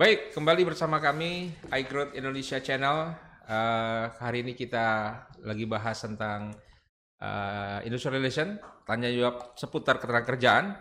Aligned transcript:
Baik, 0.00 0.32
kembali 0.32 0.64
bersama 0.64 0.96
kami 0.96 1.52
iGrowth 1.76 2.16
Indonesia 2.16 2.56
Channel. 2.56 3.12
Uh, 3.44 4.08
hari 4.16 4.40
ini 4.40 4.56
kita 4.56 5.12
lagi 5.44 5.68
bahas 5.68 6.00
tentang 6.00 6.56
uh, 7.20 7.84
industrial 7.84 8.16
relation, 8.16 8.56
tanya 8.88 9.12
jawab 9.12 9.52
seputar 9.60 10.00
ketenaga 10.00 10.24
kerjaan. 10.24 10.72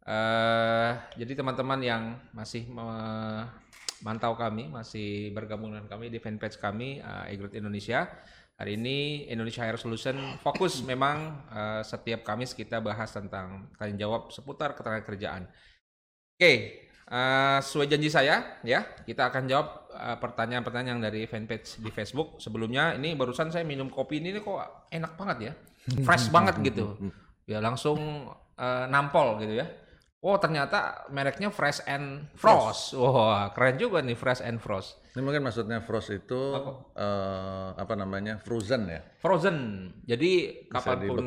Uh, 0.00 0.96
jadi 1.12 1.44
teman-teman 1.44 1.76
yang 1.84 2.02
masih 2.32 2.64
memantau 2.72 4.32
kami, 4.32 4.72
masih 4.72 5.28
bergabung 5.36 5.76
dengan 5.76 5.84
kami 5.84 6.08
di 6.08 6.16
fanpage 6.16 6.56
kami 6.56 7.04
uh, 7.04 7.28
iGrowth 7.28 7.52
Indonesia. 7.52 8.08
Hari 8.56 8.80
ini 8.80 9.28
Indonesia 9.28 9.60
Air 9.68 9.76
Solution 9.76 10.40
fokus 10.40 10.80
memang 10.80 11.44
uh, 11.52 11.84
setiap 11.84 12.24
Kamis 12.24 12.56
kita 12.56 12.80
bahas 12.80 13.12
tentang 13.12 13.68
tanya 13.76 14.08
jawab 14.08 14.32
seputar 14.32 14.72
ketenaga 14.72 15.04
kerjaan. 15.04 15.52
Oke, 16.40 16.83
uh, 17.08 17.58
sesuai 17.60 17.86
janji 17.90 18.08
saya 18.08 18.60
ya, 18.62 18.84
kita 19.04 19.28
akan 19.32 19.44
jawab 19.48 19.68
pertanyaan-pertanyaan 19.94 20.98
dari 20.98 21.22
fanpage 21.30 21.78
di 21.78 21.90
Facebook. 21.94 22.42
Sebelumnya 22.42 22.98
ini 22.98 23.14
barusan 23.14 23.54
saya 23.54 23.62
minum 23.62 23.86
kopi 23.86 24.18
ini 24.18 24.34
kok 24.42 24.90
enak 24.90 25.14
banget 25.14 25.38
ya, 25.38 25.52
fresh 26.06 26.34
banget 26.34 26.58
gitu. 26.66 26.98
Ya 27.46 27.62
langsung 27.62 28.30
uh, 28.58 28.84
nampol 28.90 29.38
gitu 29.42 29.54
ya. 29.62 29.66
Oh 30.24 30.40
ternyata 30.40 31.04
mereknya 31.12 31.52
Fresh 31.52 31.84
and 31.84 32.32
Frost. 32.32 32.96
Wah 32.96 33.12
wow, 33.12 33.46
keren 33.52 33.76
juga 33.76 34.00
nih 34.00 34.16
Fresh 34.16 34.40
and 34.40 34.56
Frost. 34.56 34.96
Ini 35.14 35.22
mungkin 35.22 35.46
maksudnya 35.46 35.78
frost 35.78 36.10
itu 36.10 36.58
apa, 36.58 36.90
uh, 36.98 37.70
apa 37.78 37.94
namanya 37.94 38.42
frozen 38.42 38.90
ya? 38.90 38.98
Frozen. 39.22 39.86
Jadi 40.02 40.66
kapan 40.66 41.06
pun 41.06 41.22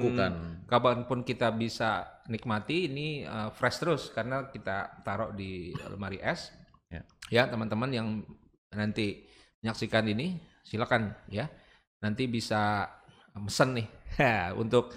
kapan 0.68 0.98
pun 1.08 1.20
kita 1.24 1.56
bisa 1.56 2.20
nikmati 2.28 2.92
ini 2.92 3.24
uh, 3.24 3.48
fresh 3.48 3.80
terus 3.80 4.12
karena 4.12 4.52
kita 4.52 5.08
taruh 5.08 5.32
di 5.32 5.72
lemari 5.88 6.20
es. 6.20 6.52
Ya, 6.92 7.02
ya 7.32 7.44
teman-teman 7.48 7.88
yang 7.96 8.08
nanti 8.76 9.24
menyaksikan 9.64 10.04
ini 10.12 10.36
silakan 10.68 11.16
ya. 11.32 11.48
Nanti 12.04 12.28
bisa 12.28 12.92
mesen 13.40 13.72
nih 13.72 13.88
untuk 14.62 14.92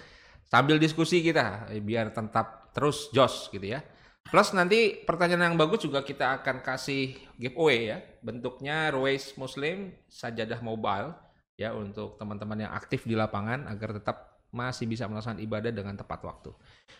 sambil 0.51 0.75
diskusi 0.75 1.23
kita 1.23 1.71
biar 1.79 2.11
tetap 2.11 2.75
terus 2.75 3.07
jos 3.15 3.47
gitu 3.55 3.71
ya. 3.71 3.79
Plus 4.27 4.53
nanti 4.53 5.01
pertanyaan 5.01 5.51
yang 5.51 5.57
bagus 5.57 5.83
juga 5.83 6.05
kita 6.05 6.39
akan 6.39 6.61
kasih 6.61 7.17
giveaway 7.35 7.91
ya. 7.91 7.97
Bentuknya 8.21 8.93
Ruwais 8.93 9.33
Muslim 9.35 9.91
sajadah 10.07 10.61
mobile 10.61 11.17
ya 11.57 11.73
untuk 11.73 12.15
teman-teman 12.21 12.65
yang 12.65 12.71
aktif 12.73 13.03
di 13.03 13.17
lapangan 13.17 13.67
agar 13.67 13.97
tetap 13.97 14.41
masih 14.51 14.87
bisa 14.87 15.07
melaksanakan 15.07 15.41
ibadah 15.41 15.71
dengan 15.71 15.95
tepat 15.95 16.21
waktu. 16.23 16.51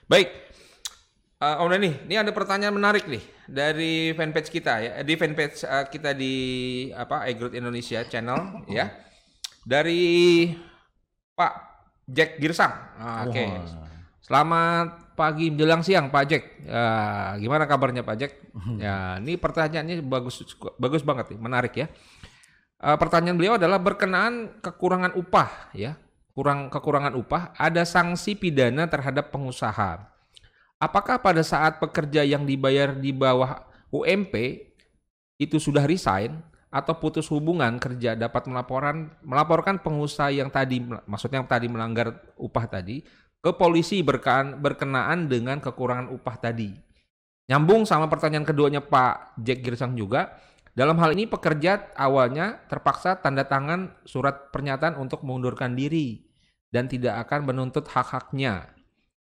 Baik. 0.08 0.30
Uh, 1.42 1.58
Om 1.66 1.74
Dani, 1.74 1.90
ini 2.06 2.22
ada 2.22 2.30
pertanyaan 2.30 2.78
menarik 2.78 3.10
nih 3.10 3.24
dari 3.50 4.14
fanpage 4.14 4.54
kita 4.54 4.74
ya, 4.78 4.92
di 5.02 5.18
fanpage 5.18 5.66
uh, 5.66 5.90
kita 5.90 6.14
di 6.14 6.34
apa 6.94 7.26
iGrowth 7.34 7.58
Indonesia 7.58 8.06
channel 8.06 8.62
ya. 8.70 8.94
Dari 9.66 10.46
Pak 11.34 11.54
Jack 12.06 12.38
Girsang. 12.38 12.74
Uh, 12.94 13.26
Oke. 13.26 13.34
Okay. 13.34 13.50
Selamat 14.22 15.01
pagi 15.14 15.52
menjelang 15.52 15.82
siang 15.86 16.10
Pak 16.10 16.24
Jack. 16.28 16.44
Ya, 16.66 16.86
gimana 17.38 17.64
kabarnya 17.66 18.02
Pak 18.02 18.16
Jack? 18.18 18.32
Ya, 18.82 19.18
ini 19.20 19.38
pertanyaannya 19.38 20.02
bagus 20.06 20.44
bagus 20.78 21.02
banget 21.06 21.36
nih, 21.36 21.40
menarik 21.40 21.74
ya. 21.76 21.88
Uh, 22.82 22.98
pertanyaan 22.98 23.38
beliau 23.38 23.56
adalah 23.62 23.78
berkenaan 23.78 24.58
kekurangan 24.60 25.14
upah 25.14 25.74
ya. 25.78 25.98
Kurang 26.32 26.72
kekurangan 26.72 27.14
upah, 27.20 27.52
ada 27.60 27.84
sanksi 27.84 28.40
pidana 28.40 28.88
terhadap 28.88 29.36
pengusaha. 29.36 30.08
Apakah 30.82 31.20
pada 31.22 31.44
saat 31.44 31.78
pekerja 31.78 32.24
yang 32.26 32.48
dibayar 32.48 32.96
di 32.96 33.12
bawah 33.12 33.68
UMP 33.92 34.34
itu 35.38 35.60
sudah 35.60 35.84
resign 35.86 36.40
atau 36.72 36.96
putus 36.96 37.28
hubungan 37.28 37.76
kerja 37.78 38.16
dapat 38.16 38.48
melaporkan 38.48 39.12
melaporkan 39.28 39.76
pengusaha 39.84 40.32
yang 40.32 40.48
tadi 40.48 40.80
maksudnya 41.04 41.44
yang 41.44 41.50
tadi 41.52 41.68
melanggar 41.68 42.16
upah 42.40 42.64
tadi 42.64 43.04
ke 43.42 43.52
polisi 43.58 44.06
berkenaan, 44.06 44.62
berkenaan 44.62 45.26
dengan 45.26 45.58
kekurangan 45.58 46.14
upah 46.14 46.38
tadi. 46.38 46.70
Nyambung 47.50 47.90
sama 47.90 48.08
pertanyaan 48.08 48.46
keduanya 48.46 48.80
Pak 48.86 49.42
Jack 49.42 49.66
Girsang 49.66 49.98
juga, 49.98 50.38
dalam 50.72 50.96
hal 51.04 51.12
ini 51.18 51.28
pekerja 51.28 51.92
awalnya 52.00 52.64
terpaksa 52.72 53.20
tanda 53.20 53.44
tangan 53.44 53.92
surat 54.08 54.54
pernyataan 54.56 54.96
untuk 54.96 55.28
mengundurkan 55.28 55.76
diri 55.76 56.24
dan 56.72 56.88
tidak 56.88 57.28
akan 57.28 57.52
menuntut 57.52 57.84
hak-haknya 57.92 58.72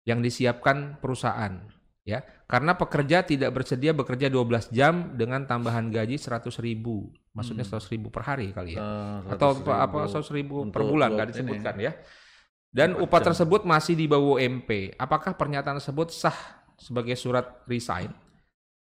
yang 0.08 0.24
disiapkan 0.24 0.98
perusahaan 1.04 1.60
ya 2.02 2.26
karena 2.50 2.74
pekerja 2.74 3.22
tidak 3.22 3.54
bersedia 3.54 3.94
bekerja 3.94 4.31
12 4.31 4.74
jam 4.74 5.14
dengan 5.14 5.46
tambahan 5.46 5.94
gaji 5.94 6.18
100 6.18 6.50
ribu 6.64 7.14
maksudnya 7.36 7.62
100 7.62 7.78
hmm. 7.78 7.92
ribu 7.94 8.08
per 8.10 8.24
hari 8.26 8.50
kali 8.50 8.74
ya 8.74 8.81
uh, 8.81 9.18
atau 9.38 9.62
apa 9.70 10.10
100 10.10 10.26
ribu 10.34 10.66
per 10.74 10.81
bulan 10.81 11.14
nggak 11.14 11.30
disebutkan 11.36 11.78
ini. 11.78 11.86
ya 11.86 11.92
dan 12.72 12.96
upah 12.96 13.20
tersebut 13.20 13.68
masih 13.68 14.00
di 14.00 14.08
bawah 14.08 14.40
UMP. 14.40 14.96
Apakah 14.96 15.36
pernyataan 15.36 15.78
tersebut 15.78 16.16
sah 16.16 16.36
sebagai 16.80 17.14
surat 17.20 17.62
resign 17.68 18.09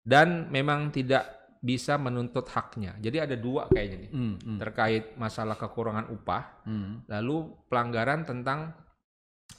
dan 0.05 0.53
memang 0.53 0.93
tidak 0.93 1.41
bisa 1.61 2.01
menuntut 2.01 2.49
haknya. 2.49 2.97
Jadi 2.97 3.21
ada 3.21 3.37
dua 3.37 3.69
kayaknya 3.69 4.09
nih 4.09 4.11
mm, 4.17 4.35
mm. 4.41 4.59
terkait 4.65 5.05
masalah 5.21 5.61
kekurangan 5.61 6.09
upah, 6.09 6.65
mm. 6.65 7.09
lalu 7.13 7.53
pelanggaran 7.69 8.25
tentang 8.25 8.73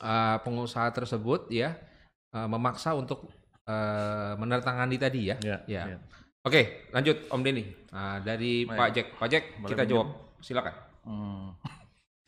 uh, 0.02 0.42
pengusaha 0.42 0.90
tersebut 0.90 1.54
ya 1.54 1.78
uh, 2.34 2.50
memaksa 2.50 2.98
untuk 2.98 3.30
uh, 3.70 4.34
menandatangani 4.34 4.98
tadi 4.98 5.22
ya. 5.30 5.38
Yeah, 5.46 5.62
ya. 5.70 5.84
Yeah. 5.94 6.02
Oke, 6.42 6.90
lanjut 6.90 7.30
Om 7.30 7.42
Denny. 7.46 7.70
Nah, 7.94 8.18
dari 8.18 8.66
Baik. 8.66 8.78
Pak 8.82 8.90
Jack. 8.98 9.08
Pak 9.22 9.28
Jack, 9.30 9.44
Boleh 9.62 9.70
kita 9.70 9.84
jawab. 9.86 10.08
Silakan. 10.42 10.74
Hmm. 11.06 11.54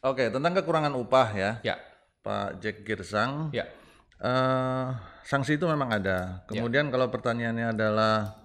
Oke, 0.04 0.28
tentang 0.28 0.52
kekurangan 0.52 0.92
upah 1.00 1.28
ya. 1.32 1.52
Ya. 1.64 1.80
Pak 2.24 2.60
Jack 2.60 2.84
Girsang. 2.84 3.56
Ya. 3.56 3.72
Uh, 4.20 4.92
sanksi 5.24 5.56
itu 5.56 5.64
memang 5.64 5.96
ada. 5.96 6.44
Kemudian 6.52 6.88
ya. 6.88 6.92
kalau 6.92 7.08
pertanyaannya 7.08 7.72
adalah 7.72 8.36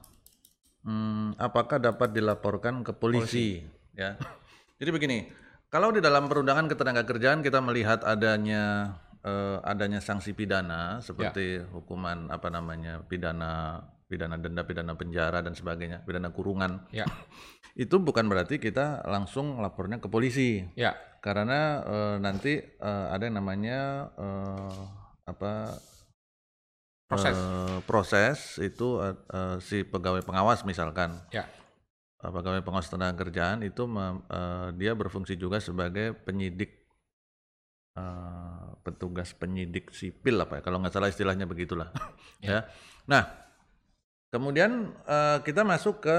hmm, 0.86 1.34
apakah 1.34 1.82
dapat 1.82 2.14
dilaporkan 2.14 2.86
ke 2.86 2.94
polisi, 2.94 3.58
polisi. 3.58 3.98
ya. 3.98 4.14
Jadi 4.78 4.90
begini, 4.94 5.18
kalau 5.66 5.90
di 5.90 5.98
dalam 5.98 6.30
perundangan 6.30 6.70
ketenaga 6.70 7.02
kerjaan 7.02 7.42
kita 7.42 7.58
melihat 7.58 8.06
adanya 8.06 8.94
uh, 9.26 9.58
adanya 9.66 9.98
sanksi 9.98 10.38
pidana 10.38 11.02
seperti 11.02 11.62
ya. 11.62 11.66
hukuman 11.74 12.30
apa 12.30 12.48
namanya 12.54 13.02
pidana 13.02 13.82
pidana 14.08 14.40
denda, 14.40 14.64
pidana 14.64 14.96
penjara 14.96 15.44
dan 15.44 15.52
sebagainya, 15.52 16.02
pidana 16.02 16.32
kurungan. 16.32 16.88
Ya. 16.90 17.04
itu 17.84 18.00
bukan 18.00 18.26
berarti 18.26 18.56
kita 18.58 19.04
langsung 19.04 19.60
lapornya 19.60 20.00
ke 20.00 20.08
polisi. 20.08 20.64
Ya. 20.74 20.96
Karena 21.20 21.84
e, 21.84 21.96
nanti 22.18 22.58
e, 22.58 22.90
ada 23.12 23.22
yang 23.28 23.38
namanya 23.38 24.10
e, 24.16 24.28
apa 25.28 25.76
proses 27.04 27.36
e, 27.36 27.44
proses 27.84 28.38
itu 28.64 28.98
si 29.60 29.84
pegawai 29.84 30.24
pengawas 30.24 30.64
misalkan. 30.64 31.14
Ya. 31.28 31.44
Pegawai 32.18 32.66
pengawas 32.66 32.90
tenaga 32.90 33.14
kerjaan 33.22 33.62
itu 33.62 33.86
me, 33.86 34.24
e, 34.26 34.40
dia 34.80 34.96
berfungsi 34.96 35.38
juga 35.38 35.62
sebagai 35.62 36.16
penyidik 36.26 36.82
e, 37.94 38.04
petugas 38.82 39.36
penyidik 39.36 39.92
sipil 39.94 40.40
apa 40.40 40.58
ya 40.58 40.62
kalau 40.64 40.80
nggak 40.80 40.96
salah 40.96 41.12
istilahnya 41.12 41.44
begitulah. 41.44 41.92
ya. 42.42 42.48
ya. 42.48 42.60
Nah, 43.06 43.47
Kemudian 44.28 44.92
uh, 45.08 45.40
kita 45.40 45.64
masuk 45.64 46.04
ke 46.04 46.18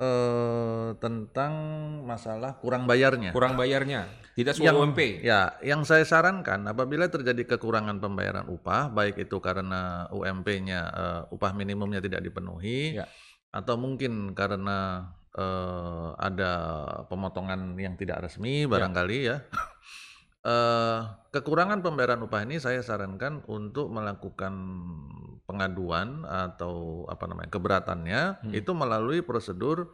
uh, 0.00 0.96
tentang 0.98 1.52
masalah 2.02 2.58
kurang 2.58 2.90
bayarnya. 2.90 3.30
Kurang 3.30 3.54
bayarnya, 3.54 4.10
tidak 4.34 4.58
sesuai 4.58 4.74
UMP. 4.74 5.22
Ya, 5.22 5.54
yang 5.62 5.86
saya 5.86 6.02
sarankan 6.02 6.66
apabila 6.66 7.06
terjadi 7.06 7.44
kekurangan 7.54 8.00
pembayaran 8.02 8.48
upah, 8.50 8.90
baik 8.90 9.20
itu 9.20 9.38
karena 9.38 10.10
UMP-nya 10.10 10.80
uh, 10.90 11.04
eh, 11.28 11.34
upah 11.34 11.52
minimumnya 11.54 12.02
tidak 12.02 12.24
dipenuhi, 12.24 12.98
ya. 12.98 13.06
atau 13.54 13.78
mungkin 13.78 14.34
karena 14.34 15.10
uh, 15.38 16.16
ada 16.18 16.52
pemotongan 17.06 17.78
yang 17.78 17.94
tidak 17.94 18.26
resmi 18.26 18.66
barangkali 18.66 19.18
ya. 19.22 19.36
ya 19.38 19.38
Uh, 20.40 21.04
kekurangan 21.36 21.84
pembayaran 21.84 22.24
upah 22.24 22.48
ini 22.48 22.56
saya 22.56 22.80
sarankan 22.80 23.44
untuk 23.44 23.92
melakukan 23.92 24.56
pengaduan 25.50 26.22
atau 26.22 27.04
apa 27.10 27.26
namanya 27.26 27.50
keberatannya 27.50 28.22
hmm. 28.46 28.52
itu 28.54 28.70
melalui 28.70 29.18
prosedur 29.26 29.90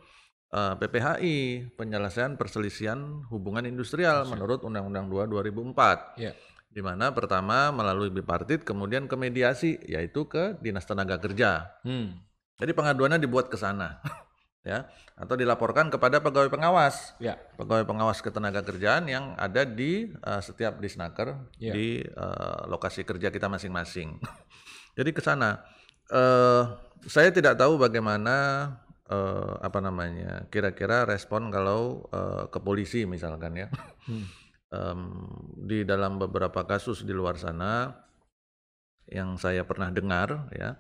eh, 0.52 0.75
PPHI 0.76 1.37
penyelesaian 1.81 2.37
perselisihan 2.37 3.25
hubungan 3.32 3.64
industrial 3.64 4.28
Masih. 4.28 4.32
menurut 4.37 4.60
Undang-Undang 4.69 5.32
2 5.32 5.32
2004. 5.56 6.20
Yeah. 6.20 6.37
Di 6.69 6.84
mana 6.84 7.16
pertama 7.16 7.72
melalui 7.72 8.12
bipartit 8.12 8.69
kemudian 8.69 9.08
ke 9.08 9.16
mediasi 9.16 9.81
yaitu 9.88 10.28
ke 10.28 10.60
Dinas 10.60 10.84
Tenaga 10.84 11.16
Kerja. 11.16 11.72
Hmm. 11.81 12.20
Jadi 12.60 12.76
pengaduannya 12.76 13.16
dibuat 13.16 13.49
ke 13.49 13.56
sana. 13.56 13.96
ya 14.66 14.90
atau 15.14 15.38
dilaporkan 15.38 15.94
kepada 15.94 16.18
pegawai 16.18 16.50
pengawas 16.50 17.14
ya. 17.22 17.38
pegawai 17.54 17.86
pengawas 17.86 18.18
ketenaga 18.18 18.66
kerjaan 18.66 19.06
yang 19.06 19.38
ada 19.38 19.62
di 19.62 20.10
uh, 20.26 20.42
setiap 20.42 20.82
disnaker 20.82 21.38
ya. 21.62 21.70
di 21.70 22.02
uh, 22.02 22.66
lokasi 22.66 23.06
kerja 23.06 23.30
kita 23.30 23.46
masing-masing 23.46 24.18
jadi 24.98 25.10
ke 25.14 25.22
sana 25.22 25.62
uh, 26.10 26.82
saya 27.06 27.30
tidak 27.30 27.54
tahu 27.54 27.78
bagaimana 27.78 28.34
uh, 29.06 29.54
apa 29.62 29.78
namanya 29.78 30.50
kira-kira 30.50 31.06
respon 31.06 31.54
kalau 31.54 32.10
uh, 32.10 32.50
ke 32.50 32.58
polisi 32.58 33.06
misalkan 33.06 33.54
ya 33.54 33.68
hmm. 34.10 34.26
um, 34.76 35.00
di 35.54 35.86
dalam 35.86 36.18
beberapa 36.18 36.66
kasus 36.66 37.06
di 37.06 37.14
luar 37.14 37.38
sana 37.38 38.02
yang 39.06 39.38
saya 39.38 39.62
pernah 39.62 39.94
dengar 39.94 40.50
ya 40.50 40.74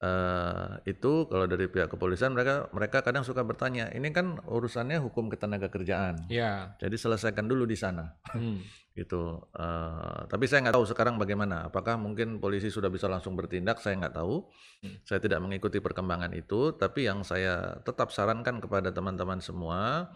Uh, 0.00 0.80
itu 0.88 1.28
kalau 1.28 1.44
dari 1.44 1.68
pihak 1.68 1.92
kepolisian 1.92 2.32
mereka 2.32 2.72
mereka 2.72 3.04
kadang 3.04 3.20
suka 3.20 3.44
bertanya 3.44 3.92
ini 3.92 4.08
kan 4.16 4.40
urusannya 4.48 4.96
hukum 4.96 5.28
ketenaga 5.28 5.68
kerjaan. 5.68 6.24
Ya 6.32 6.72
jadi 6.80 6.96
selesaikan 6.96 7.44
dulu 7.44 7.68
di 7.68 7.76
sana. 7.76 8.16
Hmm. 8.32 8.64
gitu. 9.00 9.44
Uh, 9.52 10.24
tapi 10.24 10.48
saya 10.48 10.64
nggak 10.64 10.80
tahu 10.80 10.88
sekarang 10.88 11.20
bagaimana. 11.20 11.68
Apakah 11.68 12.00
mungkin 12.00 12.40
polisi 12.40 12.72
sudah 12.72 12.88
bisa 12.88 13.12
langsung 13.12 13.36
bertindak? 13.36 13.76
Saya 13.84 14.00
nggak 14.00 14.16
tahu. 14.16 14.48
Hmm. 14.80 14.96
saya 15.04 15.20
tidak 15.20 15.44
mengikuti 15.44 15.84
perkembangan 15.84 16.32
itu. 16.32 16.72
Tapi 16.80 17.04
yang 17.04 17.20
saya 17.20 17.76
tetap 17.84 18.08
sarankan 18.08 18.64
kepada 18.64 18.96
teman-teman 18.96 19.44
semua 19.44 20.08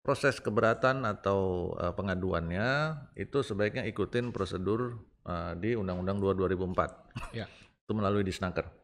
proses 0.00 0.40
keberatan 0.40 1.04
atau 1.04 1.72
uh, 1.76 1.92
pengaduannya 1.92 2.96
itu 3.16 3.44
sebaiknya 3.44 3.84
ikutin 3.84 4.32
prosedur 4.32 5.00
uh, 5.28 5.52
di 5.56 5.76
Undang-Undang 5.76 6.36
2 6.36 6.56
2004 6.56 7.36
ya. 7.36 7.44
itu 7.84 7.92
melalui 7.92 8.24
disnaker 8.24 8.79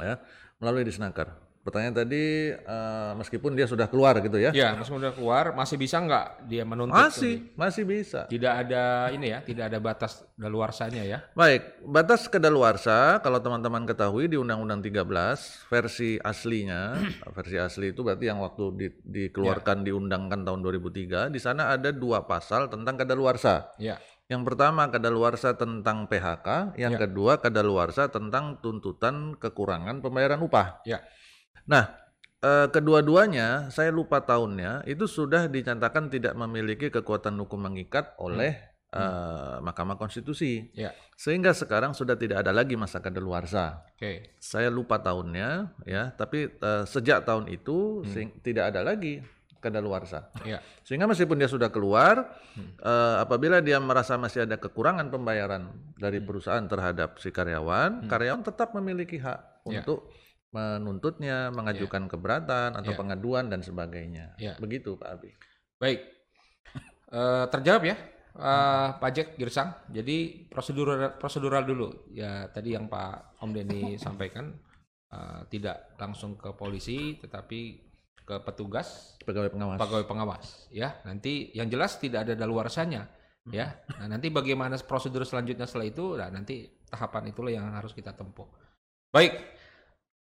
ya 0.00 0.16
melalui 0.60 0.84
disnaker. 0.84 1.46
Pertanyaan 1.66 2.06
tadi 2.06 2.54
uh, 2.54 3.18
meskipun 3.18 3.58
dia 3.58 3.66
sudah 3.66 3.90
keluar 3.90 4.14
gitu 4.22 4.38
ya? 4.38 4.54
Ya, 4.54 4.78
meskipun 4.78 5.02
sudah 5.02 5.18
keluar 5.18 5.50
masih 5.50 5.74
bisa 5.74 5.98
nggak 5.98 6.46
dia 6.46 6.62
menuntut? 6.62 6.94
Masih, 6.94 7.42
ini? 7.42 7.58
masih 7.58 7.82
bisa. 7.82 8.30
Tidak 8.30 8.52
ada 8.54 9.10
ini 9.10 9.34
ya, 9.34 9.42
tidak 9.42 9.74
ada 9.74 9.82
batas 9.82 10.22
daluarsanya 10.38 11.02
ya? 11.02 11.26
Baik, 11.34 11.82
batas 11.82 12.30
kedaluarsa 12.30 13.18
kalau 13.18 13.42
teman-teman 13.42 13.82
ketahui 13.82 14.30
di 14.30 14.38
Undang-Undang 14.38 14.78
13 14.78 15.66
versi 15.66 16.14
aslinya, 16.22 17.02
versi 17.34 17.58
asli 17.58 17.90
itu 17.90 18.06
berarti 18.06 18.30
yang 18.30 18.38
waktu 18.46 18.64
di, 18.78 18.88
dikeluarkan 19.02 19.82
ya. 19.82 19.90
diundangkan 19.90 20.46
tahun 20.46 20.62
2003, 20.62 21.34
di 21.34 21.40
sana 21.42 21.74
ada 21.74 21.90
dua 21.90 22.30
pasal 22.30 22.70
tentang 22.70 22.94
kedaluarsa. 22.94 23.74
Ya. 23.82 23.98
Yang 24.26 24.42
pertama 24.42 24.90
kadaluarsa 24.90 25.54
tentang 25.54 26.10
PHK, 26.10 26.74
yang 26.74 26.98
ya. 26.98 27.06
kedua 27.06 27.38
kadaluarsa 27.38 28.10
tentang 28.10 28.58
tuntutan 28.58 29.38
kekurangan 29.38 30.02
pembayaran 30.02 30.42
upah. 30.42 30.82
Ya. 30.82 31.06
Nah, 31.70 31.94
eh, 32.42 32.66
kedua-duanya 32.66 33.70
saya 33.70 33.94
lupa 33.94 34.26
tahunnya 34.26 34.82
itu 34.90 35.06
sudah 35.06 35.46
dinyatakan 35.46 36.10
tidak 36.10 36.34
memiliki 36.34 36.90
kekuatan 36.90 37.38
hukum 37.38 37.70
mengikat 37.70 38.18
oleh 38.18 38.58
hmm. 38.90 38.98
eh, 38.98 39.56
Mahkamah 39.62 39.94
Konstitusi. 39.94 40.74
Ya. 40.74 40.90
Sehingga 41.14 41.54
sekarang 41.54 41.94
sudah 41.94 42.18
tidak 42.18 42.42
ada 42.42 42.50
lagi 42.50 42.74
masa 42.74 42.98
kadaluarsa. 42.98 43.86
Okay. 43.94 44.34
Saya 44.42 44.74
lupa 44.74 44.98
tahunnya 44.98 45.70
ya, 45.86 46.10
tapi 46.18 46.50
eh, 46.50 46.82
sejak 46.82 47.22
tahun 47.22 47.46
itu 47.46 48.02
hmm. 48.02 48.42
tidak 48.42 48.74
ada 48.74 48.82
lagi 48.82 49.22
kadaluarsa. 49.66 50.30
Ya. 50.46 50.62
Sehingga 50.86 51.10
meskipun 51.10 51.34
dia 51.34 51.50
sudah 51.50 51.74
keluar, 51.74 52.38
hmm. 52.54 52.78
uh, 52.78 53.18
apabila 53.26 53.58
dia 53.58 53.82
merasa 53.82 54.14
masih 54.14 54.46
ada 54.46 54.54
kekurangan 54.54 55.10
pembayaran 55.10 55.66
dari 55.98 56.22
hmm. 56.22 56.26
perusahaan 56.30 56.66
terhadap 56.70 57.18
si 57.18 57.34
karyawan, 57.34 58.06
hmm. 58.06 58.08
karyawan 58.08 58.42
tetap 58.46 58.70
memiliki 58.78 59.18
hak 59.18 59.66
ya. 59.66 59.82
untuk 59.82 60.14
menuntutnya, 60.54 61.50
mengajukan 61.50 62.06
ya. 62.06 62.10
keberatan 62.14 62.70
atau 62.78 62.92
ya. 62.94 62.98
pengaduan 62.98 63.50
dan 63.50 63.60
sebagainya. 63.66 64.38
Ya. 64.38 64.54
Begitu 64.62 64.94
Pak 64.94 65.08
Abi. 65.18 65.30
Baik, 65.76 66.00
uh, 67.10 67.50
terjawab 67.50 67.84
ya. 67.84 67.96
Uh, 68.36 68.92
Pajak 69.00 69.40
Girsang, 69.40 69.72
jadi 69.88 70.44
prosedural 70.52 71.16
prosedural 71.16 71.64
dulu 71.64 72.12
ya 72.12 72.52
tadi 72.52 72.76
yang 72.76 72.84
Pak 72.84 73.40
Om 73.40 73.48
Denny 73.56 73.96
sampaikan 74.04 74.52
uh, 75.08 75.40
tidak 75.48 75.96
langsung 75.96 76.36
ke 76.36 76.52
polisi 76.52 77.16
tetapi 77.16 77.85
ke 78.26 78.42
petugas 78.42 79.14
pegawai 79.22 79.54
pengawas. 79.54 79.78
pegawai 79.78 80.06
pengawas 80.10 80.44
ya. 80.74 80.98
Nanti 81.06 81.54
yang 81.54 81.70
jelas 81.70 81.96
tidak 82.02 82.26
ada 82.26 82.34
daluarsanya 82.34 83.06
hmm. 83.46 83.52
ya. 83.54 83.70
Nah 84.02 84.18
nanti 84.18 84.34
bagaimana 84.34 84.74
prosedur 84.82 85.22
selanjutnya 85.22 85.70
setelah 85.70 85.86
itu 85.86 86.04
nah 86.18 86.28
nanti 86.28 86.66
tahapan 86.90 87.30
itulah 87.30 87.54
yang 87.54 87.70
harus 87.70 87.94
kita 87.94 88.10
tempuh. 88.18 88.50
Baik 89.14 89.38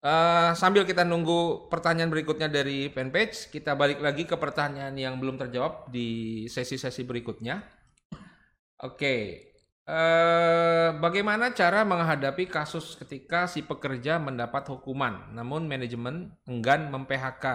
uh, 0.08 0.56
sambil 0.56 0.88
kita 0.88 1.04
nunggu 1.04 1.68
pertanyaan 1.68 2.08
berikutnya 2.08 2.48
dari 2.48 2.88
fanpage 2.88 3.52
kita 3.52 3.76
balik 3.76 4.00
lagi 4.00 4.24
ke 4.24 4.40
pertanyaan 4.40 4.96
yang 4.96 5.20
belum 5.20 5.36
terjawab 5.36 5.92
di 5.92 6.48
sesi-sesi 6.48 7.04
berikutnya. 7.04 7.60
Oke 8.80 9.50
Eh, 9.90 10.90
bagaimana 11.02 11.50
cara 11.50 11.82
menghadapi 11.82 12.46
kasus 12.46 12.94
ketika 12.94 13.50
si 13.50 13.66
pekerja 13.66 14.22
mendapat 14.22 14.70
hukuman, 14.70 15.34
namun 15.34 15.66
manajemen 15.66 16.30
enggan 16.46 16.94
mem-PHK 16.94 17.46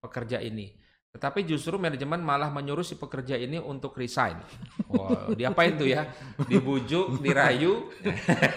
pekerja 0.00 0.40
ini. 0.40 0.72
Tetapi 1.10 1.42
justru 1.42 1.74
manajemen 1.74 2.22
malah 2.22 2.54
menyuruh 2.54 2.86
si 2.86 2.94
pekerja 2.94 3.34
ini 3.34 3.58
untuk 3.58 3.94
resign. 3.98 4.38
Wow, 4.90 5.38
diapain 5.38 5.78
tuh 5.78 5.86
ya? 5.86 6.02
Dibujuk, 6.50 7.22
dirayu. 7.22 7.86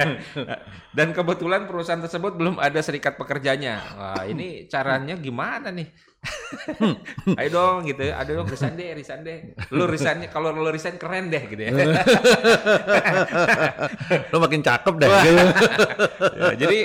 Dan 0.97 1.13
kebetulan 1.13 1.69
perusahaan 1.69 2.01
tersebut 2.01 2.33
belum 2.33 2.57
ada 2.57 2.81
serikat 2.81 3.21
pekerjanya. 3.21 3.77
Wah, 3.93 4.23
ini 4.25 4.65
caranya 4.65 5.13
gimana 5.13 5.69
nih? 5.69 5.93
Ayo 7.39 7.49
dong 7.51 7.83
gitu 7.87 7.99
ya. 7.99 8.23
Ayo 8.23 8.41
dong 8.41 8.47
resign 8.47 8.73
deh, 8.79 8.95
resign 8.95 9.21
deh. 9.23 9.39
Lu 9.75 9.83
resign 9.85 10.23
kalau 10.31 10.55
lu 10.55 10.71
resign 10.71 10.95
keren 10.95 11.27
deh 11.27 11.43
gitu 11.51 11.61
ya. 11.61 11.71
lu 14.31 14.37
makin 14.39 14.61
cakep 14.63 14.93
deh. 14.99 15.09
gitu. 15.09 15.43
ya, 16.39 16.53
jadi 16.55 16.77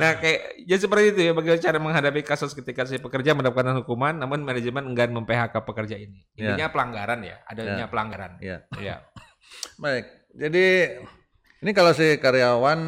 nah 0.00 0.16
kayak 0.16 0.40
ya 0.64 0.76
seperti 0.80 1.04
itu 1.12 1.20
ya 1.28 1.32
bagaimana 1.36 1.60
cara 1.60 1.78
menghadapi 1.78 2.20
kasus 2.24 2.56
ketika 2.56 2.88
si 2.88 2.96
pekerja 2.96 3.36
mendapatkan 3.36 3.76
hukuman 3.84 4.16
namun 4.16 4.40
manajemen 4.42 4.88
enggan 4.88 5.12
mem-PHK 5.12 5.54
pekerja 5.64 5.96
ini. 6.00 6.24
Intinya 6.36 6.68
ya. 6.68 6.72
pelanggaran 6.72 7.20
ya, 7.24 7.36
adanya 7.44 7.84
ya. 7.84 7.90
pelanggaran. 7.90 8.32
Ya. 8.40 8.58
ya. 8.80 8.96
Baik. 9.76 10.04
Jadi 10.36 10.66
ini 11.56 11.72
kalau 11.72 11.96
si 11.96 12.20
karyawan 12.20 12.80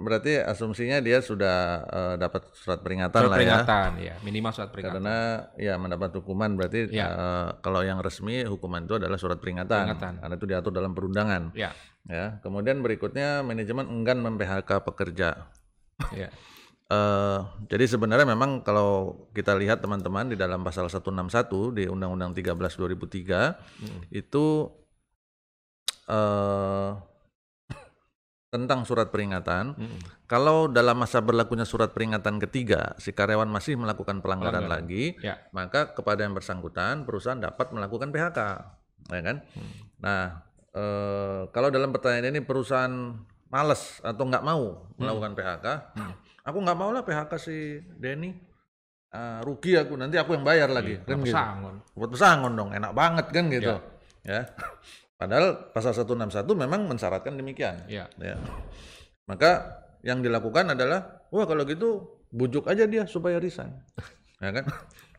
berarti 0.00 0.40
asumsinya 0.40 0.96
dia 1.04 1.20
sudah 1.20 1.84
uh, 1.84 2.14
dapat 2.16 2.48
surat 2.56 2.80
peringatan 2.80 3.20
surat 3.20 3.28
lah 3.28 3.36
ya. 3.36 3.40
peringatan, 3.40 3.90
ya. 4.00 4.04
ya, 4.04 4.14
minimal 4.24 4.52
surat 4.56 4.70
peringatan. 4.72 4.96
Karena 5.04 5.18
ya 5.60 5.74
mendapat 5.76 6.10
hukuman 6.16 6.56
berarti 6.56 6.88
ya. 6.88 7.12
uh, 7.12 7.48
kalau 7.60 7.84
yang 7.84 8.00
resmi 8.00 8.40
hukuman 8.48 8.88
itu 8.88 8.96
adalah 8.96 9.20
surat 9.20 9.36
peringatan. 9.44 9.92
peringatan. 9.92 10.12
Karena 10.24 10.34
itu 10.40 10.46
diatur 10.48 10.72
dalam 10.72 10.96
perundangan. 10.96 11.52
Ya. 11.52 11.76
Ya. 12.08 12.40
Kemudian 12.40 12.80
berikutnya 12.80 13.44
manajemen 13.44 13.92
enggan 13.92 14.24
mem-PHK 14.24 14.72
pekerja. 14.88 15.52
Ya. 16.16 16.32
Uh, 16.88 17.44
jadi 17.72 17.92
sebenarnya 17.92 18.24
memang 18.24 18.64
kalau 18.64 19.20
kita 19.36 19.52
lihat 19.52 19.84
teman-teman 19.84 20.32
di 20.32 20.36
dalam 20.40 20.64
pasal 20.64 20.88
161 20.88 21.76
di 21.76 21.84
Undang-Undang 21.92 22.32
13 22.40 22.56
2003 22.56 23.84
hmm. 23.84 24.00
itu 24.16 24.72
uh, 26.08 27.13
tentang 28.54 28.86
surat 28.86 29.10
peringatan. 29.10 29.74
Hmm. 29.74 29.98
Kalau 30.30 30.70
dalam 30.70 30.94
masa 31.02 31.18
berlakunya 31.18 31.66
surat 31.66 31.90
peringatan 31.90 32.38
ketiga, 32.38 32.94
si 33.02 33.10
karyawan 33.10 33.50
masih 33.50 33.74
melakukan 33.74 34.22
pelanggaran, 34.22 34.70
pelanggaran. 34.70 34.86
lagi, 34.86 35.18
ya. 35.18 35.42
maka 35.50 35.90
kepada 35.90 36.22
yang 36.22 36.38
bersangkutan 36.38 37.02
perusahaan 37.02 37.42
dapat 37.42 37.74
melakukan 37.74 38.14
PHK, 38.14 38.38
ya 39.10 39.20
kan? 39.26 39.42
Hmm. 39.42 39.74
Nah, 39.98 40.22
e, 40.70 40.84
kalau 41.50 41.74
dalam 41.74 41.90
pertanyaan 41.90 42.30
ini 42.30 42.46
perusahaan 42.46 43.18
males 43.50 43.98
atau 44.06 44.22
nggak 44.22 44.46
mau 44.46 44.86
hmm. 44.86 45.02
melakukan 45.02 45.32
PHK, 45.34 45.66
hmm. 45.98 46.12
aku 46.46 46.58
nggak 46.62 46.78
mau 46.78 46.90
lah 46.94 47.02
PHK 47.02 47.32
si 47.42 47.82
Denny. 47.98 48.54
Uh, 49.14 49.38
rugi 49.46 49.78
aku 49.78 49.94
nanti 49.94 50.18
aku 50.18 50.34
yang 50.34 50.42
bayar 50.42 50.66
lagi 50.74 50.98
iya, 50.98 51.06
kan 51.06 51.22
gitu. 51.22 51.30
pesangon. 51.30 51.78
buat 51.94 52.10
pesangon 52.10 52.50
dong 52.58 52.74
enak 52.74 52.90
banget 52.98 53.26
kan 53.30 53.44
gitu 53.46 53.78
ya, 54.26 54.42
ya. 54.42 54.42
Padahal 55.24 55.72
pasal 55.72 55.96
161 55.96 56.44
memang 56.52 56.84
mensyaratkan 56.84 57.32
demikian. 57.32 57.80
Ya. 57.88 58.12
ya. 58.20 58.36
Maka 59.24 59.80
yang 60.04 60.20
dilakukan 60.20 60.76
adalah, 60.76 61.24
wah 61.32 61.48
kalau 61.48 61.64
gitu 61.64 62.20
bujuk 62.28 62.68
aja 62.68 62.84
dia 62.84 63.08
supaya 63.08 63.40
resign. 63.40 63.72
ya 64.44 64.52
kan? 64.52 64.68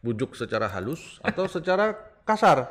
Bujuk 0.06 0.38
secara 0.38 0.70
halus 0.70 1.18
atau 1.26 1.50
secara 1.50 1.98
kasar. 2.22 2.70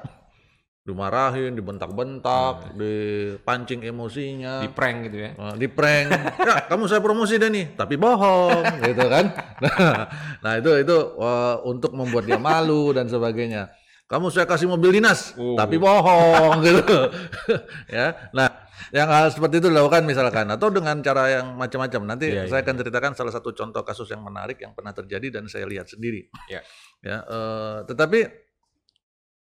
Dimarahin, 0.87 1.59
dibentak-bentak, 1.59 2.71
hmm. 2.71 2.77
dipancing 2.79 3.83
emosinya. 3.83 4.63
Di 4.63 4.71
prank 4.71 5.11
gitu 5.11 5.27
ya. 5.27 5.31
Uh, 5.35 5.55
di 5.59 5.67
prank. 5.67 6.15
ya, 6.39 6.71
kamu 6.71 6.87
saya 6.87 7.03
promosi 7.03 7.35
deh 7.35 7.51
nih, 7.51 7.75
tapi 7.75 7.99
bohong 7.99 8.63
gitu 8.79 9.11
kan. 9.11 9.27
Nah, 9.59 10.07
nah 10.45 10.53
itu 10.55 10.71
itu 10.79 10.97
uh, 11.19 11.67
untuk 11.67 11.99
membuat 11.99 12.31
dia 12.31 12.39
malu 12.39 12.95
dan 12.95 13.11
sebagainya 13.11 13.75
kamu 14.05 14.29
saya 14.29 14.45
kasih 14.45 14.69
mobil 14.69 15.01
dinas, 15.01 15.33
uh. 15.35 15.57
tapi 15.57 15.81
bohong 15.81 16.61
gitu. 16.61 17.09
ya. 17.97 18.13
Nah, 18.37 18.53
yang 18.93 19.09
hal 19.09 19.33
seperti 19.33 19.65
itu 19.65 19.73
dilakukan 19.73 20.05
misalkan 20.05 20.45
atau 20.53 20.69
dengan 20.69 21.01
cara 21.01 21.41
yang 21.41 21.57
macam-macam. 21.57 22.15
Nanti 22.15 22.29
yeah, 22.29 22.45
saya 22.45 22.61
yeah, 22.61 22.65
akan 22.69 22.75
iya. 22.77 22.81
ceritakan 22.85 23.13
salah 23.17 23.33
satu 23.33 23.57
contoh 23.57 23.81
kasus 23.81 24.13
yang 24.13 24.21
menarik 24.21 24.61
yang 24.61 24.77
pernah 24.77 24.93
terjadi 24.93 25.41
dan 25.41 25.49
saya 25.49 25.65
lihat 25.65 25.89
sendiri. 25.89 26.29
Yeah. 26.53 26.65
Ya, 27.01 27.25
uh, 27.25 27.89
tetapi 27.89 28.45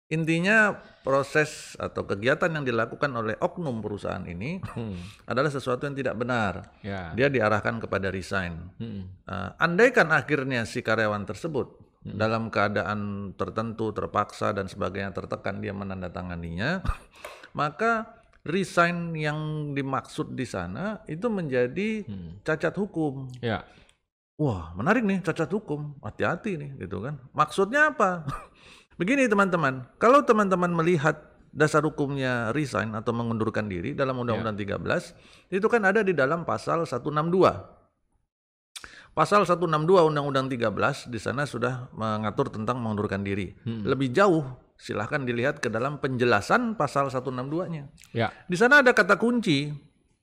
Intinya 0.05 0.85
proses 1.01 1.73
atau 1.81 2.05
kegiatan 2.05 2.45
yang 2.53 2.61
dilakukan 2.61 3.09
oleh 3.09 3.33
oknum 3.41 3.81
perusahaan 3.81 4.21
ini 4.21 4.61
hmm. 4.61 5.25
adalah 5.25 5.49
sesuatu 5.49 5.89
yang 5.89 5.97
tidak 5.97 6.13
benar. 6.13 6.77
Ya. 6.85 7.09
Dia 7.17 7.25
diarahkan 7.25 7.81
kepada 7.81 8.13
resign. 8.13 8.69
Hmm. 8.77 9.09
Uh, 9.25 9.49
andaikan 9.57 10.13
akhirnya 10.13 10.61
si 10.69 10.85
karyawan 10.85 11.25
tersebut 11.25 11.73
hmm. 12.05 12.15
dalam 12.15 12.53
keadaan 12.53 13.33
tertentu, 13.33 13.89
terpaksa 13.91 14.53
dan 14.53 14.69
sebagainya 14.69 15.11
tertekan 15.11 15.59
dia 15.59 15.73
menandatanganinya, 15.73 16.85
maka 17.59 18.21
resign 18.45 19.17
yang 19.17 19.73
dimaksud 19.73 20.37
di 20.37 20.45
sana 20.45 21.01
itu 21.09 21.25
menjadi 21.27 22.05
hmm. 22.05 22.45
cacat 22.45 22.77
hukum. 22.77 23.27
Ya. 23.41 23.65
Wah, 24.37 24.75
menarik 24.77 25.01
nih 25.01 25.25
cacat 25.25 25.49
hukum. 25.49 25.97
Hati-hati 26.05 26.61
nih 26.61 26.71
gitu 26.85 27.01
kan. 27.01 27.17
Maksudnya 27.33 27.91
apa? 27.91 28.23
Begini 29.01 29.27
teman-teman, 29.27 29.89
kalau 29.99 30.23
teman-teman 30.23 30.71
melihat 30.71 31.35
dasar 31.55 31.83
hukumnya 31.87 32.51
resign 32.51 32.91
atau 32.95 33.15
mengundurkan 33.15 33.71
diri 33.71 33.95
dalam 33.95 34.19
Undang-Undang 34.19 34.55
ya. 34.59 34.75
13, 34.75 35.55
itu 35.55 35.67
kan 35.71 35.81
ada 35.87 36.03
di 36.03 36.11
dalam 36.11 36.43
pasal 36.43 36.83
162. 36.83 37.74
Pasal 39.15 39.47
162 39.47 40.11
Undang-Undang 40.11 40.51
13 40.51 41.07
di 41.07 41.19
sana 41.23 41.47
sudah 41.47 41.87
mengatur 41.95 42.51
tentang 42.51 42.83
mengundurkan 42.83 43.23
diri. 43.23 43.55
Hmm. 43.63 43.87
Lebih 43.87 44.11
jauh 44.11 44.43
silahkan 44.75 45.23
dilihat 45.23 45.63
ke 45.63 45.71
dalam 45.71 46.03
penjelasan 46.03 46.75
pasal 46.75 47.07
162-nya. 47.07 47.87
Ya. 48.11 48.35
Di 48.51 48.59
sana 48.59 48.83
ada 48.83 48.91
kata 48.91 49.15
kunci. 49.15 49.71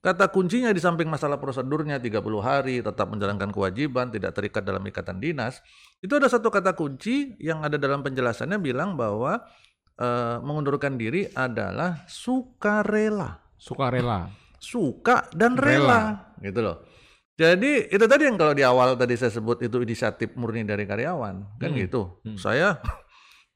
Kata 0.03 0.29
kuncinya 0.29 0.69
di 0.69 0.77
samping 0.83 1.07
masalah 1.07 1.39
prosedurnya 1.39 1.97
30 1.97 2.21
hari, 2.43 2.83
tetap 2.83 3.07
menjalankan 3.07 3.55
kewajiban, 3.55 4.11
tidak 4.11 4.35
terikat 4.35 4.61
dalam 4.61 4.83
ikatan 4.83 5.17
dinas. 5.17 5.63
Itu 6.03 6.19
ada 6.19 6.27
satu 6.27 6.51
kata 6.51 6.75
kunci 6.75 7.39
yang 7.39 7.63
ada 7.63 7.79
dalam 7.79 8.03
penjelasannya 8.03 8.59
bilang 8.59 8.99
bahwa 8.99 9.41
e, 9.95 10.07
mengundurkan 10.43 10.99
diri 10.99 11.31
adalah 11.31 12.03
sukarela. 12.11 13.41
Sukarela. 13.55 14.27
Suka 14.59 15.31
dan 15.31 15.55
rela, 15.55 15.79
rela. 15.79 15.99
gitu 16.43 16.59
loh. 16.59 16.77
Jadi 17.33 17.89
itu 17.89 18.05
tadi 18.05 18.29
yang 18.29 18.37
kalau 18.37 18.53
di 18.53 18.61
awal 18.61 18.93
tadi 18.93 19.17
saya 19.17 19.33
sebut 19.33 19.57
itu 19.65 19.81
inisiatif 19.81 20.37
murni 20.37 20.61
dari 20.61 20.85
karyawan, 20.85 21.57
kan 21.57 21.69
hmm. 21.73 21.79
gitu. 21.81 22.21
Hmm. 22.21 22.37
Saya 22.37 22.77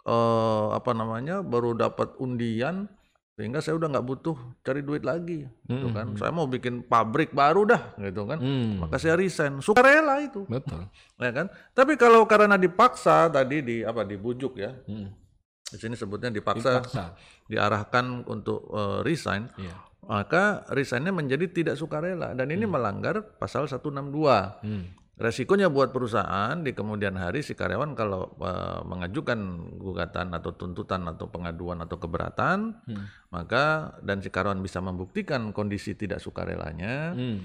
uh, 0.05 0.73
apa 0.77 0.97
namanya 0.97 1.45
baru 1.45 1.77
dapat 1.77 2.17
undian 2.17 2.89
sehingga 3.37 3.61
saya 3.61 3.77
udah 3.77 3.93
nggak 3.93 4.07
butuh 4.09 4.33
cari 4.65 4.81
duit 4.81 5.05
lagi 5.05 5.45
gitu 5.45 5.69
hmm. 5.69 5.77
gitu 5.77 5.87
kan 5.93 6.07
saya 6.17 6.33
mau 6.33 6.49
bikin 6.49 6.81
pabrik 6.81 7.37
baru 7.37 7.69
dah 7.69 7.93
gitu 8.01 8.25
kan 8.25 8.41
hmm. 8.41 8.81
maka 8.81 8.97
saya 8.97 9.13
resign 9.13 9.61
sukarela 9.61 10.17
itu 10.25 10.41
betul 10.49 10.89
ya 11.21 11.29
kan 11.29 11.45
tapi 11.77 11.93
kalau 12.01 12.25
karena 12.25 12.57
dipaksa 12.57 13.29
tadi 13.29 13.61
di 13.61 13.77
apa 13.85 14.01
dibujuk 14.09 14.57
ya 14.57 14.73
hmm. 14.73 15.07
di 15.69 15.77
sini 15.77 15.93
sebutnya 15.93 16.33
dipaksa, 16.33 16.81
dipaksa. 16.81 17.13
diarahkan 17.45 18.25
untuk 18.25 18.73
uh, 18.73 19.05
resign 19.05 19.45
yeah. 19.61 19.85
Maka 20.07 20.63
resignnya 20.71 21.11
menjadi 21.11 21.51
tidak 21.51 21.75
sukarela 21.75 22.31
dan 22.31 22.47
ini 22.47 22.63
hmm. 22.63 22.73
melanggar 22.73 23.15
pasal 23.37 23.67
162 23.67 24.07
hmm. 24.63 25.07
Resikonya 25.17 25.73
buat 25.73 25.89
perusahaan 25.89 26.53
di 26.61 26.77
kemudian 26.77 27.17
hari 27.17 27.41
si 27.41 27.57
karyawan 27.57 27.97
kalau 27.97 28.37
uh, 28.37 28.85
mengajukan 28.85 29.65
gugatan 29.81 30.29
atau 30.29 30.53
tuntutan 30.53 31.09
atau 31.09 31.25
pengaduan 31.25 31.81
atau 31.81 31.97
keberatan, 31.97 32.77
hmm. 32.85 33.33
maka 33.33 33.97
dan 34.05 34.21
si 34.21 34.29
karyawan 34.29 34.61
bisa 34.61 34.77
membuktikan 34.77 35.49
kondisi 35.57 35.97
tidak 35.97 36.21
sukarelanya, 36.21 37.17
hmm. 37.17 37.37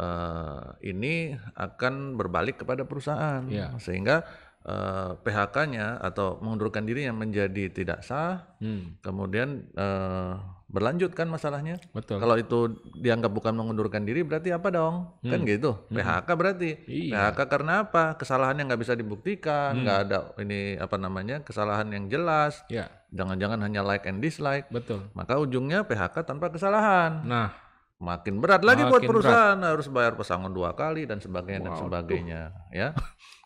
uh, 0.00 0.72
ini 0.80 1.36
akan 1.52 2.16
berbalik 2.16 2.64
kepada 2.64 2.88
perusahaan, 2.88 3.44
yeah. 3.52 3.76
sehingga 3.76 4.24
uh, 4.64 5.20
PHK-nya 5.20 6.00
atau 6.00 6.40
mengundurkan 6.40 6.88
dirinya 6.88 7.12
menjadi 7.12 7.68
tidak 7.68 8.08
sah, 8.08 8.56
hmm. 8.56 9.04
kemudian 9.04 9.68
uh, 9.76 10.40
berlanjut 10.68 11.16
kan 11.16 11.32
masalahnya. 11.32 11.80
Betul. 11.96 12.20
Kalau 12.20 12.36
itu 12.36 12.76
dianggap 13.00 13.32
bukan 13.32 13.56
mengundurkan 13.56 14.04
diri 14.04 14.20
berarti 14.20 14.52
apa 14.52 14.68
dong? 14.68 15.16
Kan 15.24 15.24
hmm. 15.24 15.32
Kan 15.32 15.40
gitu. 15.48 15.70
Hmm. 15.88 15.96
PHK 15.96 16.28
berarti. 16.36 16.70
Iya. 16.84 17.32
PHK 17.32 17.40
karena 17.48 17.72
apa? 17.88 18.04
Kesalahan 18.20 18.60
yang 18.60 18.68
nggak 18.68 18.82
bisa 18.84 18.92
dibuktikan, 18.92 19.72
hmm. 19.72 19.82
nggak 19.82 19.96
hmm. 19.96 20.04
ada 20.04 20.18
ini 20.44 20.60
apa 20.76 20.96
namanya 21.00 21.36
kesalahan 21.40 21.88
yang 21.88 22.12
jelas. 22.12 22.60
Ya. 22.68 22.92
Jangan-jangan 23.08 23.64
hanya 23.64 23.80
like 23.80 24.04
and 24.04 24.20
dislike. 24.20 24.68
Betul. 24.68 25.08
Maka 25.16 25.40
ujungnya 25.40 25.88
PHK 25.88 26.28
tanpa 26.28 26.52
kesalahan. 26.52 27.24
Nah. 27.24 27.50
Makin 27.98 28.38
berat 28.38 28.62
lagi 28.62 28.86
makin 28.86 28.92
buat 28.94 29.02
perusahaan 29.10 29.58
berat. 29.58 29.74
harus 29.74 29.90
bayar 29.90 30.14
pesangon 30.14 30.54
dua 30.54 30.70
kali 30.70 31.02
dan 31.02 31.18
sebagainya 31.18 31.66
wow. 31.66 31.66
dan 31.66 31.74
sebagainya. 31.82 32.42
Ya. 32.70 32.94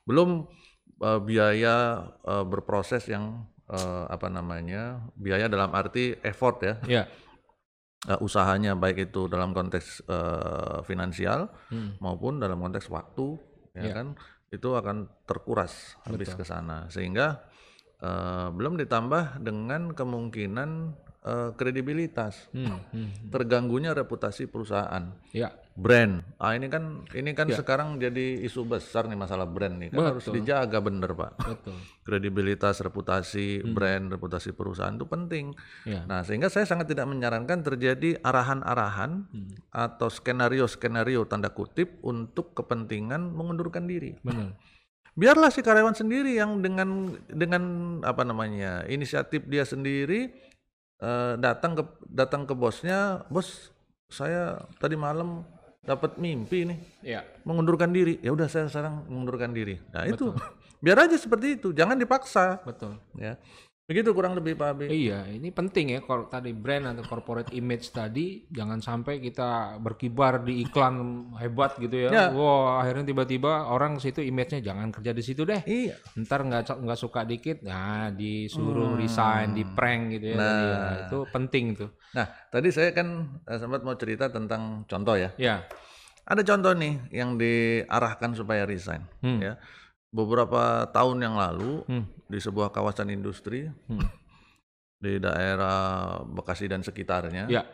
Belum 0.05 0.45
uh, 1.01 1.21
biaya 1.25 2.05
uh, 2.21 2.45
berproses 2.45 3.09
yang 3.09 3.49
uh, 3.73 4.05
apa 4.07 4.29
namanya 4.29 5.01
biaya 5.17 5.49
dalam 5.49 5.73
arti 5.73 6.13
effort 6.21 6.61
ya. 6.61 6.75
Yeah. 6.85 7.07
Uh, 8.03 8.19
usahanya 8.19 8.75
baik 8.75 9.11
itu 9.11 9.31
dalam 9.31 9.55
konteks 9.55 10.03
uh, 10.11 10.83
finansial 10.83 11.47
hmm. 11.71 12.03
maupun 12.03 12.43
dalam 12.43 12.59
konteks 12.59 12.91
waktu 12.91 13.39
ya 13.79 13.83
yeah. 13.89 13.95
kan 13.95 14.07
itu 14.51 14.69
akan 14.75 15.07
terkuras 15.25 15.97
habis 16.03 16.35
ke 16.35 16.43
sana 16.43 16.91
sehingga 16.91 17.47
uh, 18.03 18.51
belum 18.51 18.75
ditambah 18.75 19.39
dengan 19.41 19.95
kemungkinan 19.95 20.99
uh, 21.23 21.51
kredibilitas, 21.55 22.51
hmm, 22.51 22.67
hmm, 22.67 22.79
hmm. 22.93 23.09
terganggunya 23.31 23.95
reputasi 23.95 24.51
perusahaan, 24.51 25.15
ya. 25.31 25.55
brand. 25.75 26.27
Ah 26.37 26.53
ini 26.59 26.67
kan 26.67 27.07
ini 27.15 27.33
kan 27.33 27.49
ya. 27.49 27.59
sekarang 27.63 27.97
jadi 27.99 28.43
isu 28.43 28.67
besar 28.67 29.07
nih 29.07 29.19
masalah 29.19 29.47
brand 29.47 29.79
nih, 29.79 29.89
kan 29.95 29.99
Betul. 30.03 30.11
harus 30.11 30.27
dijaga 30.31 30.79
bener 30.83 31.11
pak. 31.15 31.33
Betul. 31.39 31.77
Kredibilitas, 32.03 32.83
reputasi 32.83 33.63
hmm. 33.63 33.73
brand, 33.73 34.05
reputasi 34.11 34.51
perusahaan 34.53 34.95
itu 34.95 35.07
penting. 35.07 35.55
Ya. 35.87 36.05
Nah 36.05 36.27
sehingga 36.27 36.51
saya 36.51 36.67
sangat 36.67 36.91
tidak 36.91 37.07
menyarankan 37.09 37.63
terjadi 37.63 38.19
arahan-arahan 38.21 39.31
hmm. 39.31 39.71
atau 39.71 40.11
skenario-skenario 40.11 41.25
tanda 41.31 41.55
kutip 41.55 42.03
untuk 42.03 42.53
kepentingan 42.59 43.33
mengundurkan 43.33 43.87
diri. 43.87 44.19
Benar 44.21 44.59
biarlah 45.13 45.53
si 45.53 45.61
karyawan 45.61 45.93
sendiri 45.93 46.41
yang 46.41 46.65
dengan 46.65 47.13
dengan 47.29 47.63
apa 48.01 48.25
namanya 48.25 48.89
inisiatif 48.89 49.45
dia 49.45 49.69
sendiri 49.69 50.33
uh, 51.03 51.35
datang 51.37 51.75
ke 51.75 51.85
datang 52.07 52.47
ke 52.47 52.55
bosnya, 52.55 53.27
bos 53.27 53.75
saya 54.07 54.63
tadi 54.79 54.95
malam 54.95 55.43
dapat 55.83 56.15
mimpi 56.17 56.63
nih, 56.63 56.79
ya. 57.03 57.21
mengundurkan 57.43 57.91
diri. 57.91 58.23
Ya 58.23 58.31
udah 58.31 58.47
saya 58.47 58.71
sekarang 58.71 59.11
mengundurkan 59.11 59.51
diri. 59.51 59.83
Nah 59.91 60.07
Betul. 60.07 60.15
itu 60.15 60.27
biar 60.85 60.99
aja 61.03 61.17
seperti 61.19 61.59
itu, 61.59 61.75
jangan 61.75 61.99
dipaksa. 61.99 62.63
Betul. 62.63 63.03
Ya. 63.19 63.35
Begitu 63.93 64.17
kurang 64.17 64.33
lebih 64.33 64.57
Pak 64.57 64.69
Abi. 64.73 64.87
Iya, 64.89 65.29
ini 65.29 65.53
penting 65.53 65.93
ya 65.93 66.01
kalau 66.01 66.25
tadi 66.25 66.57
brand 66.57 66.97
atau 66.97 67.05
corporate 67.05 67.53
image 67.53 67.93
tadi 67.93 68.41
jangan 68.49 68.81
sampai 68.81 69.21
kita 69.21 69.77
berkibar 69.85 70.41
di 70.41 70.65
iklan 70.65 71.29
hebat 71.37 71.77
gitu 71.77 72.09
ya. 72.09 72.11
ya. 72.11 72.27
Wow, 72.33 72.81
akhirnya 72.81 73.13
tiba-tiba 73.13 73.69
orang 73.69 74.01
situ 74.01 74.25
image-nya 74.25 74.65
jangan 74.65 74.89
kerja 74.89 75.13
di 75.13 75.21
situ 75.21 75.45
deh. 75.45 75.61
Iya. 75.69 76.01
Ntar 76.17 76.41
nggak 76.41 76.73
nggak 76.81 76.97
suka 76.99 77.29
dikit, 77.29 77.61
nah 77.61 78.09
disuruh 78.09 78.97
hmm. 78.97 79.01
resign, 79.05 79.53
di 79.53 79.69
prank 79.69 80.17
gitu 80.17 80.27
ya. 80.33 80.37
Nah, 80.41 80.57
ya, 80.57 80.81
itu 81.05 81.19
penting 81.29 81.65
tuh. 81.77 81.93
Nah, 82.17 82.25
tadi 82.49 82.73
saya 82.73 82.97
kan 82.97 83.29
eh, 83.45 83.59
sempat 83.61 83.85
mau 83.85 83.93
cerita 84.01 84.33
tentang 84.33 84.89
contoh 84.89 85.21
ya. 85.21 85.37
Iya. 85.37 85.69
Ada 86.25 86.41
contoh 86.49 86.73
nih 86.73 87.13
yang 87.13 87.37
diarahkan 87.37 88.33
supaya 88.33 88.65
resign, 88.65 89.05
hmm. 89.21 89.41
ya 89.45 89.61
beberapa 90.13 90.87
tahun 90.93 91.25
yang 91.25 91.35
lalu 91.41 91.83
hmm. 91.89 92.29
di 92.29 92.39
sebuah 92.39 92.69
kawasan 92.69 93.09
industri 93.09 93.67
hmm. 93.67 94.05
di 95.01 95.17
daerah 95.17 96.21
Bekasi 96.23 96.69
dan 96.69 96.85
sekitarnya 96.85 97.49
ya. 97.49 97.65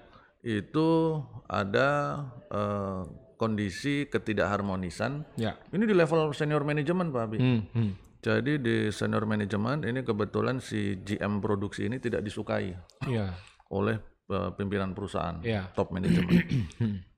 itu 0.47 1.19
ada 1.51 2.23
uh, 2.49 3.03
kondisi 3.39 4.07
ketidakharmonisan. 4.07 5.27
Ya. 5.35 5.59
Ini 5.75 5.83
di 5.87 5.95
level 5.95 6.31
senior 6.31 6.63
manajemen 6.63 7.11
Pak 7.11 7.23
Abi. 7.27 7.39
Hmm. 7.43 7.63
Hmm. 7.75 7.93
Jadi 8.19 8.59
di 8.59 8.77
senior 8.91 9.27
manajemen 9.27 9.87
ini 9.87 10.03
kebetulan 10.03 10.59
si 10.59 10.99
GM 11.03 11.39
produksi 11.39 11.87
ini 11.87 12.03
tidak 12.03 12.27
disukai 12.27 12.75
ya. 13.07 13.31
oleh 13.71 13.99
uh, 14.29 14.51
pimpinan 14.55 14.93
perusahaan, 14.93 15.41
ya. 15.41 15.69
top 15.73 15.91
manajemen. 15.93 16.45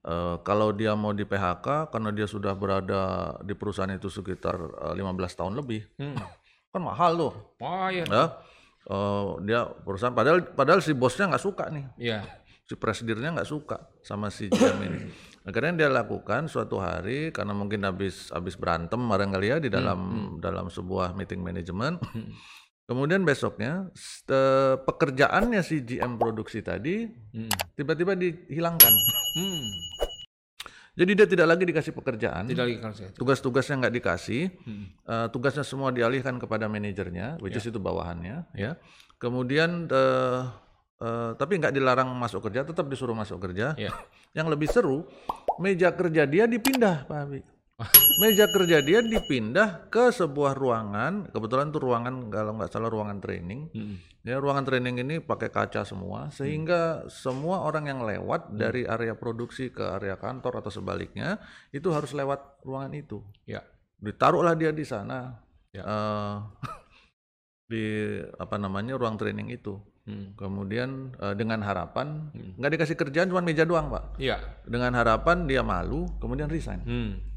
uh, 0.07 0.39
kalau 0.47 0.71
dia 0.71 0.95
mau 0.95 1.11
di 1.11 1.27
PHK 1.27 1.91
karena 1.91 2.09
dia 2.15 2.25
sudah 2.25 2.55
berada 2.55 3.35
di 3.43 3.53
perusahaan 3.53 3.91
itu 3.91 4.07
sekitar 4.07 4.57
uh, 4.57 4.95
eh, 4.95 5.03
15 5.03 5.39
tahun 5.39 5.53
lebih, 5.59 5.81
hmm. 5.99 6.17
kan 6.71 6.81
mahal 6.81 7.11
tuh. 7.19 7.33
Oh, 7.61 7.87
iya. 7.91 8.07
Ya, 8.07 8.25
uh, 8.89 9.37
dia 9.43 9.67
perusahaan 9.67 10.15
padahal 10.15 10.55
padahal 10.55 10.79
si 10.79 10.95
bosnya 10.95 11.29
nggak 11.29 11.43
suka 11.43 11.67
nih. 11.69 11.85
Iya. 11.99 12.19
Si 12.65 12.79
presidennya 12.79 13.35
nggak 13.35 13.49
suka 13.51 13.91
sama 13.99 14.31
si 14.31 14.47
GM 14.47 14.79
ini. 14.87 14.99
Akhirnya 15.41 15.73
dia 15.85 15.89
lakukan 15.89 16.45
suatu 16.45 16.77
hari 16.77 17.33
karena 17.33 17.51
mungkin 17.57 17.81
habis 17.81 18.29
habis 18.29 18.53
berantem 18.55 19.01
barangkali 19.01 19.47
ya 19.49 19.57
di 19.57 19.67
dalam 19.73 19.99
hmm. 19.99 20.15
hmm. 20.15 20.37
dalam 20.39 20.65
sebuah 20.71 21.17
meeting 21.17 21.41
manajemen. 21.43 21.99
Hmm. 21.99 22.31
Kemudian 22.89 23.23
besoknya 23.23 23.87
pekerjaannya 24.83 25.61
si 25.63 25.79
GM 25.79 26.19
produksi 26.19 26.59
tadi 26.59 27.07
hmm. 27.07 27.77
tiba-tiba 27.79 28.17
hmm. 28.17 28.21
dihilangkan. 28.49 28.93
Hmm. 29.37 29.67
Jadi 30.91 31.11
dia 31.15 31.27
tidak 31.27 31.47
lagi 31.55 31.63
dikasih 31.63 31.93
pekerjaan. 31.95 32.51
Tidak 32.51 32.63
lagi 32.67 32.75
dikasih. 32.83 33.05
Tugas-tugasnya 33.15 33.75
nggak 33.87 33.95
dikasih. 33.95 34.43
Hmm. 34.67 34.85
Uh, 35.07 35.27
tugasnya 35.31 35.63
semua 35.63 35.95
dialihkan 35.95 36.35
kepada 36.35 36.67
manajernya, 36.67 37.39
which 37.39 37.55
yeah. 37.55 37.63
is 37.63 37.71
itu 37.71 37.79
bawahannya. 37.79 38.43
Ya. 38.51 38.75
Kemudian 39.15 39.87
uh, 39.87 40.51
uh, 40.99 41.31
tapi 41.39 41.63
nggak 41.63 41.71
dilarang 41.71 42.11
masuk 42.19 42.43
kerja, 42.51 42.67
tetap 42.67 42.91
disuruh 42.91 43.15
masuk 43.15 43.39
kerja. 43.39 43.71
Yeah. 43.79 43.95
Yang 44.35 44.47
lebih 44.51 44.67
seru, 44.67 45.07
meja 45.63 45.95
kerja 45.95 46.27
dia 46.27 46.43
dipindah, 46.43 47.07
Pak 47.07 47.17
Abi. 47.23 47.39
Meja 48.21 48.45
kerja 48.49 48.81
dia 48.83 48.99
dipindah 49.01 49.89
ke 49.89 50.13
sebuah 50.13 50.53
ruangan 50.53 51.29
kebetulan 51.33 51.73
itu 51.73 51.79
ruangan 51.81 52.15
kalau 52.29 52.57
nggak 52.57 52.71
salah 52.71 52.89
ruangan 52.89 53.17
training 53.19 53.69
hmm. 53.73 53.95
ya 54.25 54.37
ruangan 54.37 54.65
training 54.67 55.01
ini 55.01 55.15
pakai 55.21 55.49
kaca 55.49 55.81
semua 55.85 56.29
sehingga 56.29 57.05
hmm. 57.05 57.09
semua 57.09 57.65
orang 57.65 57.89
yang 57.89 57.99
lewat 58.05 58.51
hmm. 58.51 58.57
dari 58.57 58.85
area 58.85 59.17
produksi 59.17 59.73
ke 59.73 59.81
area 60.01 60.17
kantor 60.17 60.61
atau 60.61 60.71
sebaliknya 60.73 61.41
itu 61.73 61.89
harus 61.89 62.13
lewat 62.13 62.61
ruangan 62.65 62.93
itu 62.97 63.19
ya 63.45 63.65
ditaruhlah 64.01 64.57
dia 64.57 64.73
di 64.73 64.85
sana 64.85 65.37
ya. 65.73 65.83
uh, 65.85 66.35
di 67.71 68.17
apa 68.35 68.55
namanya 68.57 68.97
ruang 68.97 69.17
training 69.17 69.49
itu 69.53 69.79
Hmm. 70.01 70.33
Kemudian 70.33 71.13
uh, 71.21 71.37
dengan 71.37 71.61
harapan 71.61 72.33
hmm. 72.33 72.57
nggak 72.57 72.71
dikasih 72.73 72.97
kerjaan 72.97 73.29
cuma 73.29 73.45
meja 73.45 73.69
doang 73.69 73.93
pak. 73.93 74.17
Iya. 74.17 74.41
Dengan 74.65 74.97
harapan 74.97 75.45
dia 75.45 75.61
malu, 75.61 76.09
kemudian 76.17 76.49
resign. 76.49 76.81
Hmm. 76.81 77.30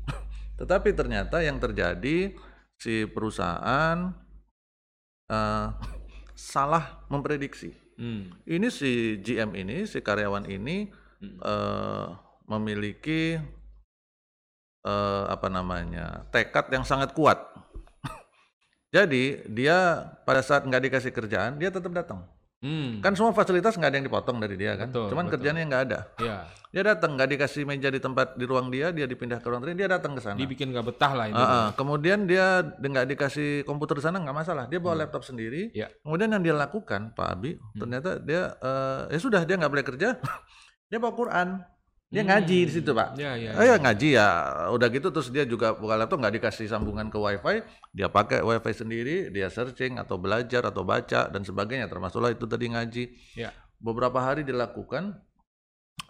Tetapi 0.54 0.94
ternyata 0.94 1.42
yang 1.42 1.58
terjadi 1.58 2.34
si 2.78 3.06
perusahaan 3.10 4.14
uh, 5.30 5.68
salah 6.52 7.04
memprediksi. 7.10 7.74
Hmm. 7.94 8.34
Ini 8.42 8.68
si 8.74 9.22
GM 9.22 9.54
ini, 9.54 9.86
si 9.86 10.02
karyawan 10.02 10.50
ini 10.50 10.90
hmm. 11.22 11.38
uh, 11.38 12.06
memiliki 12.50 13.38
uh, 14.82 15.24
apa 15.30 15.46
namanya 15.46 16.26
tekad 16.34 16.70
yang 16.74 16.82
sangat 16.82 17.14
kuat. 17.14 17.38
Jadi 18.94 19.46
dia 19.46 20.10
pada 20.26 20.42
saat 20.42 20.66
nggak 20.66 20.90
dikasih 20.90 21.12
kerjaan 21.14 21.58
dia 21.58 21.70
tetap 21.70 21.94
datang. 21.94 22.26
Hmm. 22.64 23.04
Kan 23.04 23.12
semua 23.12 23.36
fasilitas 23.36 23.76
nggak 23.76 23.90
ada 23.92 23.96
yang 24.00 24.06
dipotong 24.08 24.40
dari 24.40 24.56
dia 24.56 24.72
kan. 24.80 24.88
Betul, 24.88 25.12
Cuman 25.12 25.28
betul. 25.28 25.32
kerjanya 25.36 25.60
nggak 25.68 25.82
ada. 25.84 25.98
Ya. 26.16 26.36
Dia 26.72 26.82
datang 26.82 27.14
nggak 27.14 27.28
dikasih 27.36 27.62
meja 27.68 27.92
di 27.92 28.00
tempat 28.00 28.40
di 28.40 28.48
ruang 28.48 28.72
dia, 28.72 28.88
dia 28.88 29.04
dipindah 29.04 29.38
ke 29.38 29.46
ruang 29.52 29.60
lain, 29.60 29.76
dia 29.76 29.86
datang 29.86 30.16
ke 30.16 30.24
sana. 30.24 30.40
Dibikin 30.40 30.72
nggak 30.72 30.88
betah 30.88 31.12
lah 31.12 31.28
ini. 31.28 31.36
Uh, 31.36 31.44
uh. 31.44 31.66
Kemudian 31.76 32.24
dia 32.24 32.64
nggak 32.64 33.14
dikasih 33.14 33.68
komputer 33.68 34.00
di 34.00 34.04
sana 34.08 34.16
nggak 34.18 34.34
masalah, 34.34 34.64
dia 34.64 34.80
bawa 34.80 34.96
hmm. 34.96 35.02
laptop 35.04 35.22
sendiri. 35.28 35.70
Ya. 35.76 35.92
Kemudian 36.00 36.32
yang 36.32 36.40
dia 36.40 36.56
lakukan 36.56 37.12
Pak 37.12 37.28
Abi, 37.28 37.60
hmm. 37.60 37.78
ternyata 37.78 38.10
dia 38.16 38.56
uh, 38.58 39.12
ya 39.12 39.20
sudah 39.20 39.44
dia 39.44 39.60
nggak 39.60 39.70
boleh 39.70 39.84
kerja, 39.84 40.16
dia 40.90 40.98
bawa 40.98 41.12
Quran. 41.12 41.48
Dia 42.14 42.22
hmm. 42.22 42.30
ngaji 42.30 42.58
di 42.62 42.72
situ 42.72 42.90
pak. 42.94 43.18
Ya, 43.18 43.34
ya, 43.34 43.50
oh, 43.58 43.64
ya, 43.66 43.74
ngaji 43.74 44.08
ya. 44.14 44.28
Udah 44.70 44.86
gitu 44.86 45.10
terus 45.10 45.34
dia 45.34 45.42
juga 45.42 45.74
buka 45.74 45.98
laptop 45.98 46.22
nggak 46.22 46.38
dikasih 46.38 46.70
sambungan 46.70 47.10
ke 47.10 47.18
wifi, 47.18 47.66
dia 47.90 48.06
pakai 48.06 48.38
wifi 48.46 48.70
sendiri, 48.70 49.16
dia 49.34 49.50
searching 49.50 49.98
atau 49.98 50.14
belajar 50.14 50.62
atau 50.62 50.86
baca 50.86 51.26
dan 51.26 51.42
sebagainya. 51.42 51.90
Termasuklah 51.90 52.30
itu 52.30 52.46
tadi 52.46 52.70
ngaji. 52.70 53.04
Ya. 53.34 53.50
Beberapa 53.82 54.22
hari 54.22 54.46
dilakukan, 54.46 55.18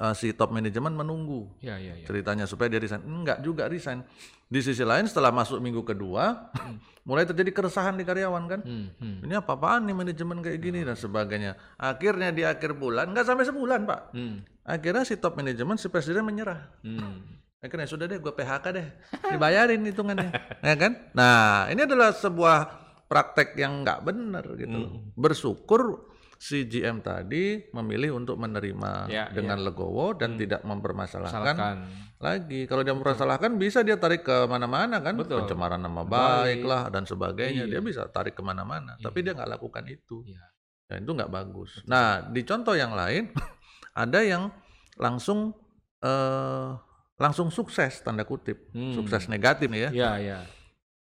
uh, 0.01 0.15
si 0.17 0.33
top 0.33 0.51
manajemen 0.55 0.95
menunggu 0.95 1.51
ya, 1.61 1.77
ya, 1.77 1.99
ya. 1.99 2.07
ceritanya 2.07 2.45
supaya 2.45 2.73
dia 2.73 2.81
resign. 2.81 3.03
Enggak 3.05 3.43
juga 3.45 3.69
resign. 3.69 4.05
Di 4.45 4.61
sisi 4.61 4.87
lain 4.87 5.09
setelah 5.09 5.35
masuk 5.35 5.59
minggu 5.59 5.83
kedua, 5.83 6.53
hmm. 6.55 7.05
mulai 7.09 7.25
terjadi 7.27 7.51
keresahan 7.51 7.99
di 7.99 8.05
karyawan 8.07 8.45
kan. 8.47 8.61
Hmm, 8.63 8.93
hmm. 8.97 9.27
Ini 9.27 9.35
apa-apaan 9.41 9.89
nih 9.89 9.97
manajemen 9.97 10.39
kayak 10.45 10.59
gini 10.63 10.81
hmm. 10.85 10.89
dan 10.93 10.97
sebagainya. 10.97 11.53
Akhirnya 11.81 12.31
di 12.31 12.47
akhir 12.47 12.77
bulan, 12.79 13.11
nggak 13.11 13.27
sampai 13.27 13.45
sebulan 13.45 13.83
pak. 13.89 14.03
Hmm 14.15 14.55
akhirnya 14.65 15.05
si 15.05 15.21
top 15.21 15.37
manajemen 15.37 15.77
si 15.77 15.93
presiden 15.93 16.25
menyerah 16.25 16.73
hmm. 16.81 17.61
akhirnya 17.61 17.85
sudah 17.85 18.09
deh 18.09 18.17
gue 18.17 18.33
PHK 18.33 18.65
deh 18.73 18.89
dibayarin 19.37 19.85
hitungannya 19.85 20.33
ya 20.67 20.75
kan 20.81 20.93
nah 21.13 21.69
ini 21.69 21.85
adalah 21.85 22.17
sebuah 22.17 22.57
praktek 23.05 23.61
yang 23.61 23.85
nggak 23.85 24.01
benar 24.09 24.45
gitu 24.57 24.81
hmm. 24.89 25.13
bersyukur 25.21 26.09
si 26.45 26.69
GM 26.69 27.01
tadi 27.01 27.73
memilih 27.73 28.21
untuk 28.21 28.37
menerima 28.37 29.09
ya, 29.09 29.33
dengan 29.33 29.57
ya. 29.57 29.65
legowo 29.65 30.13
dan 30.13 30.37
hmm. 30.37 30.41
tidak 30.45 30.61
mempermasalahkan 30.61 31.57
Salahkan. 31.57 31.77
lagi. 32.21 32.69
Kalau 32.69 32.85
dia 32.85 32.93
mempermasalahkan 32.93 33.57
bisa 33.57 33.81
dia 33.81 33.97
tarik 33.97 34.29
ke 34.29 34.45
mana-mana 34.45 35.01
kan, 35.01 35.17
Betul. 35.17 35.41
pencemaran 35.41 35.81
nama 35.81 36.05
baik, 36.05 36.61
baik 36.61 36.63
lah 36.69 36.93
dan 36.93 37.09
sebagainya. 37.09 37.65
Iya. 37.65 37.73
Dia 37.73 37.81
bisa 37.81 38.05
tarik 38.13 38.37
ke 38.37 38.45
mana-mana. 38.45 39.01
Iya. 39.01 39.09
Tapi 39.09 39.25
dia 39.25 39.33
nggak 39.33 39.57
lakukan 39.57 39.89
itu. 39.89 40.21
Iya. 40.29 40.45
Dan 40.85 41.09
itu 41.09 41.13
nggak 41.17 41.33
bagus. 41.33 41.81
Betul. 41.81 41.89
Nah 41.89 42.21
di 42.29 42.41
contoh 42.45 42.75
yang 42.77 42.93
lain 42.93 43.33
ada 44.05 44.21
yang 44.21 44.53
langsung 45.01 45.57
uh, 46.05 46.77
langsung 47.17 47.49
sukses 47.49 48.05
tanda 48.05 48.29
kutip, 48.29 48.69
hmm. 48.77 48.93
sukses 48.93 49.33
negatif 49.33 49.73
ya. 49.73 49.89
Iya, 49.89 50.11
iya. 50.21 50.39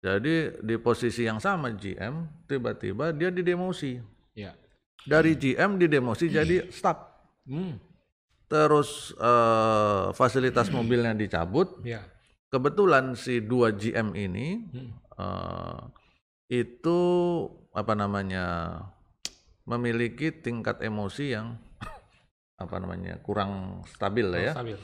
Jadi 0.03 0.67
di 0.67 0.75
posisi 0.75 1.23
yang 1.23 1.39
sama 1.39 1.71
GM 1.71 2.27
tiba-tiba 2.43 3.15
dia 3.15 3.31
didemosi. 3.31 4.03
Ya. 4.35 4.51
Dari 5.07 5.35
GM 5.39 5.79
didemosi 5.79 6.27
jadi 6.27 6.67
staff. 6.69 6.97
Hmm. 7.47 7.79
Terus 8.49 9.13
uh, 9.21 10.09
fasilitas 10.17 10.73
mobilnya 10.73 11.13
dicabut. 11.13 11.79
Ya. 11.85 12.01
Kebetulan 12.49 13.13
si 13.13 13.45
dua 13.45 13.71
GM 13.71 14.17
ini 14.17 14.65
hmm. 14.65 14.89
uh, 15.21 15.79
itu 16.49 16.99
apa 17.69 17.93
namanya 17.93 18.45
memiliki 19.69 20.33
tingkat 20.33 20.81
emosi 20.81 21.37
yang 21.37 21.61
apa 22.63 22.75
namanya 22.81 23.21
kurang 23.21 23.85
stabil 23.85 24.25
lah 24.25 24.41
ya. 24.41 24.53
Stabil. 24.57 24.77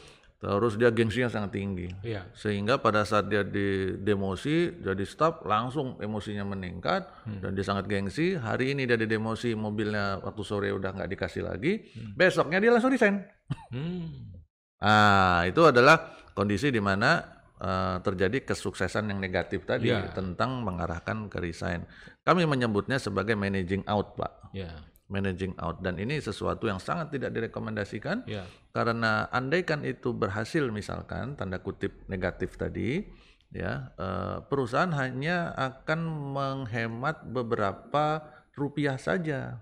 Terus 0.46 0.78
dia 0.78 0.94
gengsinya 0.94 1.26
sangat 1.26 1.58
tinggi. 1.58 1.90
Iya. 2.06 2.30
Sehingga 2.38 2.78
pada 2.78 3.02
saat 3.02 3.34
dia 3.34 3.42
di 3.42 3.98
demosi 3.98 4.78
jadi 4.78 5.02
staff 5.02 5.42
langsung 5.42 5.98
emosinya 5.98 6.46
meningkat 6.46 7.10
hmm. 7.26 7.42
dan 7.42 7.52
dia 7.58 7.66
sangat 7.66 7.90
gengsi. 7.90 8.38
Hari 8.38 8.78
ini 8.78 8.86
dia 8.86 8.94
di 8.94 9.10
demosi 9.10 9.58
mobilnya 9.58 10.22
waktu 10.22 10.44
sore 10.46 10.70
udah 10.70 10.94
nggak 10.94 11.10
dikasih 11.18 11.50
lagi. 11.50 11.90
Hmm. 11.98 12.14
Besoknya 12.14 12.62
dia 12.62 12.70
langsung 12.70 12.94
resign. 12.94 13.26
Hmm. 13.74 14.38
nah 14.86 15.42
itu 15.50 15.66
adalah 15.66 16.14
kondisi 16.38 16.70
di 16.70 16.78
mana 16.78 17.26
uh, 17.58 17.98
terjadi 18.06 18.46
kesuksesan 18.46 19.10
yang 19.10 19.18
negatif 19.18 19.66
tadi 19.66 19.90
yeah. 19.90 20.14
tentang 20.14 20.62
mengarahkan 20.62 21.26
ke 21.26 21.42
resign. 21.42 21.90
Kami 22.22 22.46
menyebutnya 22.46 23.02
sebagai 23.02 23.34
managing 23.34 23.82
out, 23.90 24.14
Pak. 24.14 24.54
Yeah 24.54 24.94
managing 25.08 25.54
out. 25.62 25.82
Dan 25.82 26.02
ini 26.02 26.18
sesuatu 26.18 26.65
yang 26.65 26.82
sangat 26.82 27.13
tidak 27.13 27.34
direkomendasikan 27.34 28.26
yeah. 28.26 28.46
karena 28.74 29.30
andaikan 29.30 29.86
itu 29.86 30.12
berhasil 30.12 30.65
misalkan 30.74 31.38
tanda 31.38 31.62
kutip 31.62 31.94
negatif 32.10 32.58
tadi 32.58 33.06
ya 33.54 33.94
eh, 33.96 34.38
perusahaan 34.50 34.91
hanya 34.98 35.54
akan 35.56 36.00
menghemat 36.34 37.26
beberapa 37.30 38.26
rupiah 38.58 38.98
saja. 38.98 39.62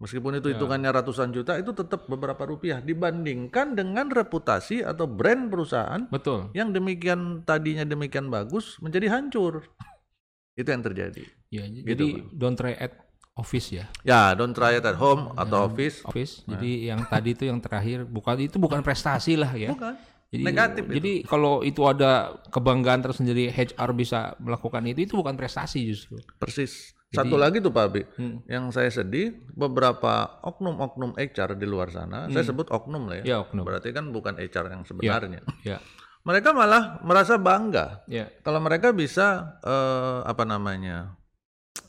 Meskipun 0.00 0.40
itu 0.40 0.48
ya. 0.48 0.56
hitungannya 0.56 0.96
ratusan 0.96 1.28
juta 1.28 1.60
itu 1.60 1.76
tetap 1.76 2.08
beberapa 2.08 2.48
rupiah. 2.48 2.80
Dibandingkan 2.80 3.76
dengan 3.76 4.08
reputasi 4.08 4.80
atau 4.80 5.04
brand 5.04 5.52
perusahaan 5.52 6.08
betul. 6.08 6.48
yang 6.56 6.72
demikian 6.72 7.44
tadinya 7.44 7.84
demikian 7.84 8.32
bagus 8.32 8.80
menjadi 8.80 9.12
hancur. 9.12 9.68
Itu 10.60 10.72
yang 10.72 10.80
terjadi. 10.80 11.24
Ya, 11.52 11.68
gitu, 11.68 11.84
jadi 11.84 12.08
don't 12.32 12.56
try 12.56 12.72
at 12.80 13.09
office 13.38 13.68
ya. 13.72 13.84
Ya, 14.02 14.34
don't 14.34 14.52
try 14.52 14.76
it 14.76 14.84
at 14.84 14.98
home 14.98 15.32
ya, 15.32 15.46
atau 15.46 15.70
office. 15.70 16.02
Office. 16.04 16.44
Nah. 16.44 16.56
Jadi 16.56 16.90
yang 16.90 17.00
tadi 17.06 17.30
itu 17.32 17.44
yang 17.46 17.58
terakhir 17.62 18.04
bukan 18.04 18.36
itu 18.42 18.56
bukan 18.58 18.80
prestasi 18.82 19.38
lah 19.38 19.52
ya. 19.54 19.70
Bukan. 19.72 19.94
Jadi, 20.30 20.42
Negatif. 20.46 20.82
Jadi 20.86 21.12
itu. 21.22 21.26
kalau 21.26 21.66
itu 21.66 21.82
ada 21.82 22.38
kebanggaan 22.54 23.02
tersendiri 23.02 23.50
HR 23.50 23.90
bisa 23.98 24.38
melakukan 24.38 24.86
itu 24.86 25.02
itu 25.02 25.14
bukan 25.18 25.34
prestasi 25.34 25.82
justru. 25.90 26.22
Persis. 26.38 26.94
Jadi, 27.10 27.26
Satu 27.26 27.34
lagi 27.34 27.58
tuh 27.58 27.74
Pak 27.74 27.84
Abi, 27.90 28.06
hmm. 28.06 28.46
yang 28.46 28.70
saya 28.70 28.86
sedih 28.86 29.34
beberapa 29.50 30.38
oknum-oknum 30.46 31.18
HR 31.18 31.58
di 31.58 31.66
luar 31.66 31.90
sana, 31.90 32.30
hmm. 32.30 32.38
saya 32.38 32.46
sebut 32.46 32.70
oknum 32.70 33.10
lah 33.10 33.26
ya. 33.26 33.34
ya 33.34 33.36
oknum. 33.42 33.66
Berarti 33.66 33.90
kan 33.90 34.14
bukan 34.14 34.38
HR 34.38 34.70
yang 34.70 34.82
sebenarnya. 34.86 35.42
Ya. 35.66 35.74
ya. 35.74 35.78
Mereka 36.22 36.54
malah 36.54 37.02
merasa 37.02 37.34
bangga 37.40 38.06
ya. 38.06 38.30
kalau 38.46 38.62
mereka 38.62 38.94
bisa 38.94 39.58
uh, 39.66 40.22
apa 40.22 40.46
namanya 40.46 41.18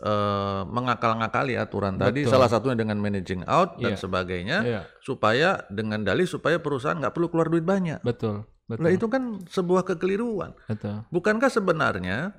uh, 0.01 0.67
mengakal-ngakali 0.67 1.55
aturan 1.55 1.95
Betul. 1.95 2.05
tadi 2.09 2.21
salah 2.27 2.49
satunya 2.49 2.77
dengan 2.81 2.97
managing 2.97 3.45
out 3.45 3.77
dan 3.77 3.95
yeah. 3.95 4.01
sebagainya 4.01 4.57
yeah. 4.65 4.83
supaya 5.01 5.63
dengan 5.69 6.01
dalih 6.01 6.25
supaya 6.25 6.57
perusahaan 6.57 6.97
nggak 6.97 7.13
perlu 7.13 7.29
keluar 7.29 7.47
duit 7.47 7.65
banyak. 7.65 8.01
Betul. 8.01 8.45
Betul. 8.65 8.83
Nah 8.87 8.91
itu 8.91 9.07
kan 9.11 9.43
sebuah 9.45 9.83
kekeliruan. 9.83 10.55
Betul. 10.67 11.03
Bukankah 11.11 11.51
sebenarnya 11.51 12.31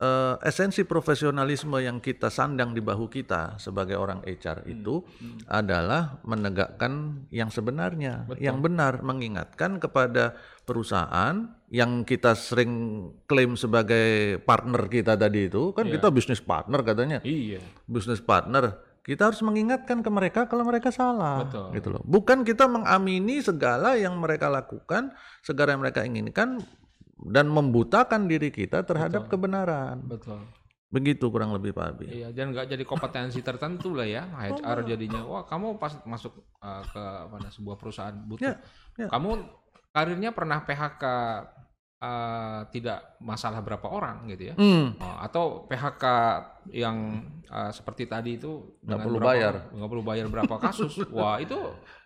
uh, 0.00 0.34
esensi 0.42 0.82
profesionalisme 0.88 1.76
yang 1.78 2.00
kita 2.00 2.32
sandang 2.32 2.72
di 2.72 2.80
bahu 2.82 3.06
kita 3.06 3.60
sebagai 3.60 4.00
orang 4.00 4.24
HR 4.24 4.64
hmm. 4.64 4.70
itu 4.70 5.04
hmm. 5.04 5.46
adalah 5.46 6.18
menegakkan 6.24 7.24
yang 7.30 7.52
sebenarnya, 7.52 8.26
Betul. 8.26 8.42
yang 8.42 8.58
benar, 8.64 9.04
mengingatkan 9.04 9.78
kepada 9.78 10.34
perusahaan 10.64 11.59
yang 11.70 12.02
kita 12.02 12.34
sering 12.34 13.06
klaim 13.30 13.54
sebagai 13.54 14.38
partner 14.42 14.90
kita 14.90 15.14
tadi 15.14 15.46
itu 15.46 15.70
kan 15.70 15.86
yeah. 15.86 15.94
kita 15.96 16.10
bisnis 16.10 16.42
partner 16.42 16.82
katanya. 16.82 17.18
Iya. 17.22 17.62
Bisnis 17.86 18.18
partner 18.18 18.90
kita 19.00 19.32
harus 19.32 19.40
mengingatkan 19.40 20.04
ke 20.04 20.10
mereka 20.12 20.44
kalau 20.44 20.66
mereka 20.66 20.92
salah, 20.92 21.46
Betul. 21.46 21.72
gitu 21.72 21.88
loh. 21.88 22.02
Bukan 22.04 22.44
kita 22.44 22.68
mengamini 22.68 23.40
segala 23.40 23.96
yang 23.96 24.20
mereka 24.20 24.52
lakukan, 24.52 25.16
segala 25.40 25.72
yang 25.72 25.80
mereka 25.80 26.04
inginkan 26.04 26.60
dan 27.16 27.48
membutakan 27.48 28.28
diri 28.28 28.52
kita 28.52 28.84
terhadap 28.84 29.24
Betul. 29.24 29.32
kebenaran. 29.40 30.04
Betul. 30.04 30.44
Begitu 30.90 31.30
kurang 31.30 31.54
lebih 31.54 31.70
Pak 31.70 31.86
Abi. 31.86 32.06
Iya, 32.10 32.34
dan 32.34 32.50
nggak 32.50 32.66
jadi 32.66 32.84
kompetensi 32.84 33.40
tertentu 33.46 33.94
lah 33.94 34.10
ya 34.10 34.26
HR 34.26 34.82
jadinya. 34.84 35.22
Wah, 35.22 35.46
kamu 35.46 35.78
pas 35.78 35.94
masuk 36.02 36.34
uh, 36.60 36.82
ke 36.82 37.04
mana 37.30 37.48
sebuah 37.48 37.78
perusahaan 37.78 38.14
butuh. 38.26 38.42
Ya, 38.42 38.54
ya. 38.98 39.06
Kamu 39.06 39.38
karirnya 39.94 40.34
pernah 40.34 40.66
PHK 40.66 41.02
uh, 42.00 42.66
tidak 42.72 43.20
masalah 43.20 43.60
berapa 43.60 43.86
orang 43.86 44.26
gitu 44.32 44.52
ya, 44.52 44.54
uh, 44.56 45.18
atau 45.22 45.68
PHK 45.68 46.04
yang 46.72 47.22
uh, 47.52 47.70
seperti 47.70 48.08
tadi 48.08 48.40
itu 48.40 48.80
nggak 48.84 49.00
perlu 49.00 49.18
berapa, 49.20 49.30
bayar, 49.30 49.54
nggak 49.70 49.90
perlu 49.92 50.04
bayar 50.04 50.26
berapa 50.32 50.54
kasus, 50.58 51.04
wah 51.16 51.36
itu 51.38 51.56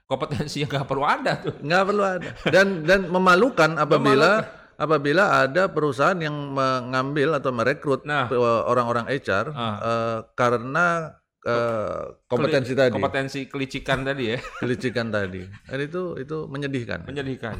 kompetensi 0.04 0.66
yang 0.66 0.70
nggak 0.70 0.88
perlu 0.90 1.04
ada 1.06 1.32
tuh, 1.40 1.54
nggak 1.62 1.84
perlu 1.86 2.02
ada, 2.04 2.30
dan 2.50 2.82
dan 2.84 3.00
memalukan 3.08 3.70
apabila 3.78 4.42
memalukan. 4.42 4.74
apabila 4.74 5.24
ada 5.46 5.62
perusahaan 5.70 6.18
yang 6.18 6.34
mengambil 6.34 7.38
atau 7.38 7.54
merekrut 7.54 8.02
nah, 8.02 8.26
orang-orang 8.66 9.06
HR 9.06 9.54
uh. 9.54 9.62
Uh, 9.62 10.18
karena 10.34 11.14
uh, 11.46 12.18
kompetensi 12.26 12.72
Keli, 12.72 12.80
tadi. 12.80 12.92
Kompetensi 12.96 13.40
kelicikan 13.46 13.98
tadi 14.02 14.24
ya. 14.34 14.38
kelicikan 14.60 15.06
tadi. 15.12 15.42
Dan 15.68 15.78
itu 15.84 16.02
itu 16.18 16.36
menyedihkan. 16.48 17.06
Menyedihkan. 17.06 17.56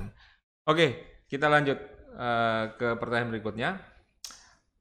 Oke, 0.65 1.21
kita 1.29 1.47
lanjut. 1.53 1.94
Eh, 2.15 2.65
ke 2.79 2.95
pertanyaan 2.95 3.31
berikutnya. 3.35 3.71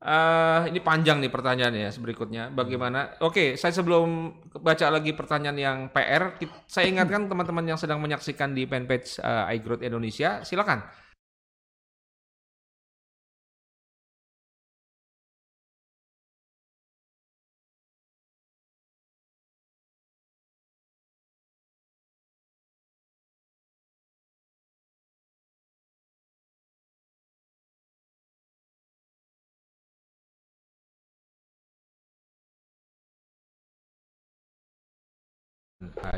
Uh, 0.04 0.67
ini 0.67 0.84
panjang 0.84 1.24
nih 1.24 1.32
pertanyaannya 1.32 1.88
berikutnya. 1.96 2.52
Bagaimana? 2.52 3.15
Oke, 3.24 3.32
okay, 3.32 3.50
saya 3.56 3.72
sebelum 3.72 4.36
baca 4.60 4.91
lagi 4.91 5.15
pertanyaan 5.15 5.56
yang 5.56 5.78
PR, 5.96 6.36
saya 6.67 6.91
ingatkan 6.91 7.32
teman-teman 7.32 7.63
yang 7.63 7.80
sedang 7.80 8.04
menyaksikan 8.04 8.52
di 8.52 8.67
fanpage 8.67 9.24
uh, 9.24 9.48
iGrowth 9.56 9.80
Indonesia, 9.80 10.43
silakan 10.43 10.84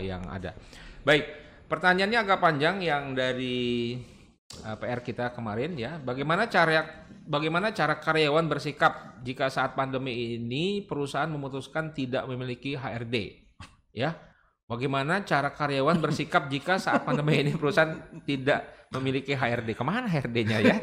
yang 0.02 0.26
ada. 0.28 0.58
Baik, 1.06 1.26
pertanyaannya 1.70 2.20
agak 2.22 2.40
panjang 2.42 2.82
yang 2.82 3.14
dari 3.14 3.98
uh, 4.64 4.74
eh, 4.74 4.78
PR 4.78 5.02
kita 5.02 5.34
kemarin 5.34 5.76
ya. 5.76 5.98
Bagaimana 6.02 6.48
cara 6.48 7.06
bagaimana 7.26 7.74
cara 7.74 7.98
karyawan 7.98 8.46
bersikap 8.46 9.22
jika 9.26 9.50
saat 9.50 9.74
pandemi 9.74 10.38
ini 10.38 10.86
perusahaan 10.86 11.30
memutuskan 11.30 11.92
tidak 11.92 12.26
memiliki 12.30 12.78
HRD? 12.78 13.46
Ya. 13.96 14.18
Bagaimana 14.66 15.22
cara 15.22 15.54
karyawan 15.54 16.02
bersikap 16.02 16.50
jika 16.50 16.82
saat 16.82 17.06
pandemi 17.06 17.38
ini 17.38 17.54
perusahaan 17.54 18.02
tidak 18.26 18.90
memiliki 18.98 19.38
HRD? 19.38 19.78
Ke 19.78 19.86
mana 19.86 20.10
HRD-nya 20.10 20.58
ya? 20.58 20.76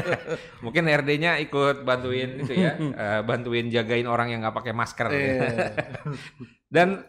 Mungkin 0.64 0.84
HRD-nya 0.84 1.40
ikut 1.40 1.88
bantuin 1.88 2.44
itu 2.44 2.52
ya, 2.52 2.76
uh, 2.76 3.20
bantuin 3.24 3.72
jagain 3.72 4.04
orang 4.04 4.28
yang 4.28 4.44
nggak 4.44 4.56
pakai 4.60 4.76
masker. 4.76 5.08
Yeah. 5.08 5.72
Dan 6.68 7.00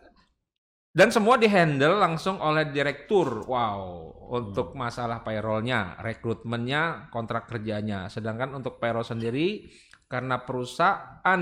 dan 0.96 1.12
semua 1.12 1.36
dihandle 1.36 2.00
langsung 2.00 2.40
oleh 2.40 2.72
direktur. 2.72 3.44
Wow, 3.44 4.16
untuk 4.32 4.72
hmm. 4.72 4.80
masalah 4.80 5.20
payrollnya, 5.28 6.00
rekrutmennya, 6.00 7.12
kontrak 7.12 7.52
kerjanya. 7.52 8.08
Sedangkan 8.08 8.56
untuk 8.56 8.80
payroll 8.80 9.04
sendiri 9.04 9.68
karena 10.08 10.40
perusahaan 10.48 11.42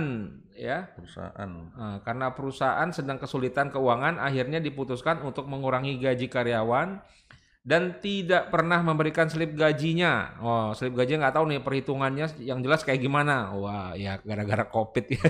ya 0.55 0.87
perusahaan 0.95 1.51
uh, 1.75 1.97
karena 2.01 2.31
perusahaan 2.31 2.89
sedang 2.95 3.19
kesulitan 3.19 3.67
keuangan 3.67 4.23
akhirnya 4.23 4.63
diputuskan 4.63 5.19
untuk 5.19 5.51
mengurangi 5.51 5.99
gaji 5.99 6.31
karyawan 6.31 7.03
dan 7.63 7.95
tidak 8.03 8.51
pernah 8.51 8.83
memberikan 8.83 9.31
slip 9.31 9.55
gajinya. 9.55 10.35
Oh, 10.43 10.75
slip 10.75 10.91
gajinya 10.99 11.27
nggak 11.27 11.35
tahu 11.39 11.45
nih 11.47 11.59
perhitungannya 11.63 12.27
yang 12.43 12.59
jelas 12.59 12.83
kayak 12.83 12.99
gimana. 12.99 13.55
Wah, 13.55 13.95
ya 13.95 14.19
gara-gara 14.19 14.67
covid 14.67 15.07
ya. 15.07 15.23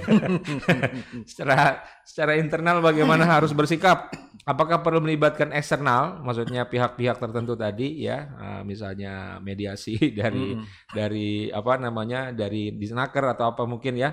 secara 1.30 1.86
secara 2.02 2.34
internal 2.42 2.82
bagaimana 2.82 3.30
harus 3.30 3.54
bersikap? 3.54 4.10
Apakah 4.50 4.82
perlu 4.82 5.06
melibatkan 5.06 5.54
eksternal? 5.54 6.26
Maksudnya 6.26 6.66
pihak-pihak 6.66 7.22
tertentu 7.22 7.54
tadi 7.54 8.02
ya, 8.02 8.34
ah, 8.42 8.62
misalnya 8.66 9.38
mediasi 9.38 10.02
dari 10.20 10.58
hmm. 10.58 10.90
dari 10.90 11.54
apa 11.54 11.78
namanya 11.78 12.34
dari 12.34 12.74
disnaker 12.74 13.30
atau 13.30 13.54
apa 13.54 13.70
mungkin 13.70 13.94
ya 13.94 14.10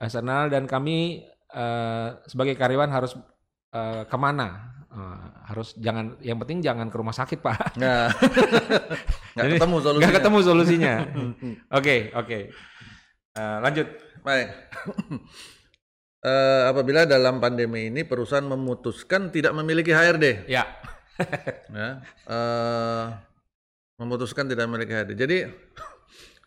eksternal 0.00 0.48
dan 0.48 0.64
kami 0.64 1.28
uh, 1.52 2.24
sebagai 2.24 2.56
karyawan 2.56 2.88
harus 2.88 3.12
uh, 3.76 4.08
ke 4.08 4.16
mana 4.16 4.79
Uh, 4.90 5.22
harus 5.46 5.78
jangan 5.78 6.18
yang 6.18 6.34
penting 6.42 6.58
jangan 6.66 6.90
ke 6.90 6.96
rumah 6.98 7.14
sakit 7.14 7.38
pak. 7.38 7.78
Nah. 7.78 8.10
nggak 9.38 9.46
ketemu 9.54 9.76
solusinya. 9.78 10.02
nggak 10.02 10.16
ketemu 10.18 10.38
solusinya. 10.42 10.94
Oke 11.78 12.10
oke. 12.10 12.38
Uh, 13.38 13.58
lanjut. 13.62 13.86
Baik. 14.26 14.50
Uh, 16.26 16.62
apabila 16.74 17.06
dalam 17.06 17.38
pandemi 17.38 17.86
ini 17.86 18.02
perusahaan 18.02 18.42
memutuskan 18.42 19.30
tidak 19.30 19.54
memiliki 19.54 19.94
HRD 19.94 20.50
ya. 20.50 20.66
Ya 21.70 22.02
uh, 22.26 23.04
memutuskan 24.00 24.48
tidak 24.48 24.64
memiliki 24.68 24.92
HRD 24.96 25.12
jadi 25.16 25.38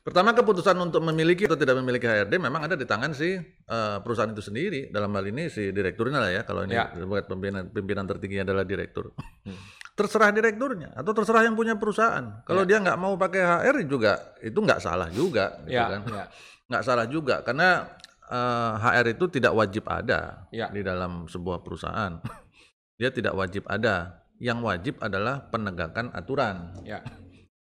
Pertama 0.03 0.35
keputusan 0.35 0.75
untuk 0.83 0.99
memiliki 0.99 1.47
atau 1.47 1.55
tidak 1.55 1.79
memiliki 1.79 2.03
HRD 2.03 2.35
memang 2.35 2.67
ada 2.67 2.75
di 2.75 2.83
tangan 2.83 3.15
si 3.15 3.39
uh, 3.39 4.03
perusahaan 4.03 4.27
itu 4.35 4.43
sendiri. 4.43 4.91
Dalam 4.91 5.07
hal 5.15 5.31
ini 5.31 5.47
si 5.47 5.71
direkturnya 5.71 6.19
lah 6.19 6.27
ya. 6.27 6.41
Kalau 6.43 6.67
ini 6.67 6.75
ya. 6.75 6.91
buat 7.07 7.23
pimpinan 7.23 7.71
pimpinan 7.71 8.03
tertinggi 8.03 8.43
adalah 8.43 8.67
direktur. 8.67 9.15
Hmm. 9.15 9.55
Terserah 9.95 10.35
direkturnya 10.35 10.91
atau 10.91 11.15
terserah 11.15 11.47
yang 11.47 11.55
punya 11.55 11.79
perusahaan. 11.79 12.43
Kalau 12.43 12.67
ya. 12.67 12.75
dia 12.75 12.77
nggak 12.83 12.99
mau 12.99 13.15
pakai 13.15 13.47
HR 13.47 13.87
juga 13.87 14.35
itu 14.43 14.59
nggak 14.59 14.83
salah 14.83 15.07
juga, 15.07 15.63
gitu 15.63 15.71
ya. 15.71 15.87
kan? 15.87 16.01
Ya. 16.11 16.25
Nggak 16.67 16.83
salah 16.83 17.05
juga 17.07 17.35
karena 17.39 17.87
uh, 18.27 18.75
eh, 18.83 18.99
HR 18.99 19.07
itu 19.15 19.25
tidak 19.31 19.55
wajib 19.55 19.87
ada 19.87 20.51
ya. 20.51 20.67
di 20.67 20.83
dalam 20.83 21.31
sebuah 21.31 21.63
perusahaan. 21.63 22.19
dia 22.99 23.07
tidak 23.07 23.39
wajib 23.39 23.63
ada. 23.71 24.19
Yang 24.35 24.59
wajib 24.67 24.95
adalah 24.99 25.47
penegakan 25.47 26.11
aturan. 26.11 26.75
Ya 26.83 26.99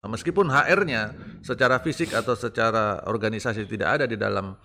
Meskipun 0.02 0.50
HR-nya 0.50 1.14
secara 1.46 1.78
fisik 1.78 2.18
atau 2.18 2.34
secara 2.34 3.06
organisasi 3.06 3.70
tidak 3.70 4.02
ada 4.02 4.06
di 4.10 4.18
dalam 4.18 4.58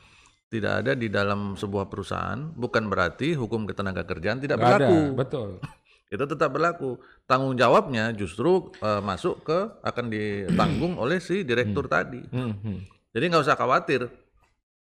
tidak 0.49 0.72
ada 0.81 0.92
di 0.96 1.12
dalam 1.12 1.61
sebuah 1.61 1.92
perusahaan, 1.92 2.40
bukan 2.57 2.88
berarti 2.88 3.37
hukum 3.37 3.68
ketenaga 3.68 4.09
kerjaan 4.09 4.40
tidak 4.40 4.57
Gak 4.57 4.64
berlaku. 4.64 4.96
Ada, 4.96 5.12
betul. 5.12 5.49
Itu 6.14 6.25
tetap 6.25 6.51
berlaku. 6.57 6.90
Tanggung 7.29 7.53
jawabnya 7.59 8.16
justru 8.16 8.72
uh, 8.81 9.05
masuk 9.05 9.44
ke 9.44 9.59
akan 9.85 10.07
ditanggung 10.09 10.96
oleh 11.03 11.20
si 11.20 11.44
direktur 11.44 11.85
hmm. 11.85 11.92
tadi. 11.92 12.22
Hmm. 12.33 12.57
Hmm. 12.57 12.79
Jadi 13.12 13.25
nggak 13.29 13.44
usah 13.44 13.59
khawatir, 13.61 14.09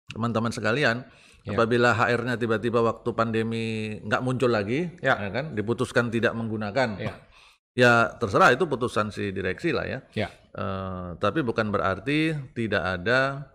teman-teman 0.10 0.50
sekalian. 0.50 1.06
Ya. 1.46 1.56
Apabila 1.56 1.94
HR-nya 1.94 2.42
tiba-tiba 2.42 2.82
waktu 2.82 3.10
pandemi 3.14 4.00
nggak 4.02 4.22
muncul 4.26 4.50
lagi, 4.50 4.90
ya. 4.98 5.14
ya 5.14 5.30
kan, 5.30 5.54
diputuskan 5.54 6.10
tidak 6.10 6.34
menggunakan. 6.34 6.98
Ya 6.98 7.29
Ya 7.78 8.12
terserah 8.18 8.52
itu 8.54 8.66
putusan 8.66 9.14
si 9.14 9.30
direksi 9.30 9.72
lah 9.72 9.86
ya. 9.86 10.00
ya. 10.18 10.30
Uh, 10.54 11.16
tapi 11.22 11.46
bukan 11.46 11.70
berarti 11.70 12.34
tidak 12.58 12.82
ada 12.82 13.50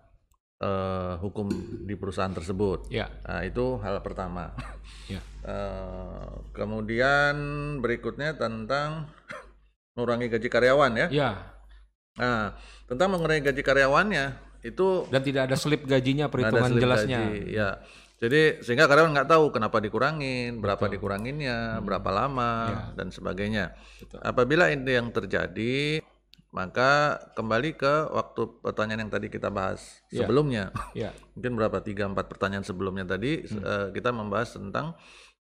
uh, 0.63 1.15
hukum 1.19 1.51
di 1.85 1.95
perusahaan 1.99 2.33
tersebut. 2.33 2.89
Ya. 2.89 3.11
Nah, 3.27 3.43
itu 3.43 3.81
hal 3.83 4.01
pertama. 4.05 4.55
Ya. 5.05 5.21
Uh, 5.45 6.49
kemudian 6.57 7.37
berikutnya 7.85 8.41
tentang 8.41 9.13
mengurangi 9.93 10.33
gaji 10.33 10.49
karyawan 10.49 10.97
ya. 10.97 11.07
Ya. 11.13 11.31
Nah, 12.17 12.57
tentang 12.89 13.13
mengurangi 13.13 13.45
gaji 13.45 13.61
karyawannya 13.61 14.33
itu 14.65 15.05
dan 15.13 15.21
tidak 15.21 15.53
ada 15.53 15.57
slip 15.61 15.85
gajinya 15.85 16.33
perhitungan 16.33 16.73
jelasnya. 16.81 17.21
Gaji, 17.21 17.53
ya. 17.53 17.85
Jadi 18.23 18.63
sehingga 18.63 18.87
karyawan 18.87 19.11
nggak 19.11 19.31
tahu 19.31 19.51
kenapa 19.51 19.83
dikurangin, 19.83 20.63
berapa 20.63 20.87
Betul. 20.87 20.95
dikuranginnya, 20.97 21.79
hmm. 21.79 21.85
berapa 21.85 22.11
lama 22.15 22.53
ya. 22.71 22.79
dan 22.95 23.09
sebagainya. 23.11 23.75
Betul. 23.75 24.19
Apabila 24.23 24.71
ini 24.71 24.87
yang 24.87 25.11
terjadi, 25.11 25.99
maka 26.55 27.19
kembali 27.35 27.75
ke 27.75 27.95
waktu 28.15 28.63
pertanyaan 28.63 29.11
yang 29.11 29.13
tadi 29.13 29.27
kita 29.27 29.51
bahas 29.51 29.99
ya. 30.15 30.23
sebelumnya. 30.23 30.71
Ya. 30.95 31.11
Mungkin 31.35 31.59
berapa 31.59 31.83
tiga 31.83 32.07
empat 32.07 32.31
pertanyaan 32.31 32.63
sebelumnya 32.63 33.03
tadi 33.03 33.43
hmm. 33.43 33.61
uh, 33.67 33.89
kita 33.91 34.15
membahas 34.15 34.55
tentang 34.55 34.95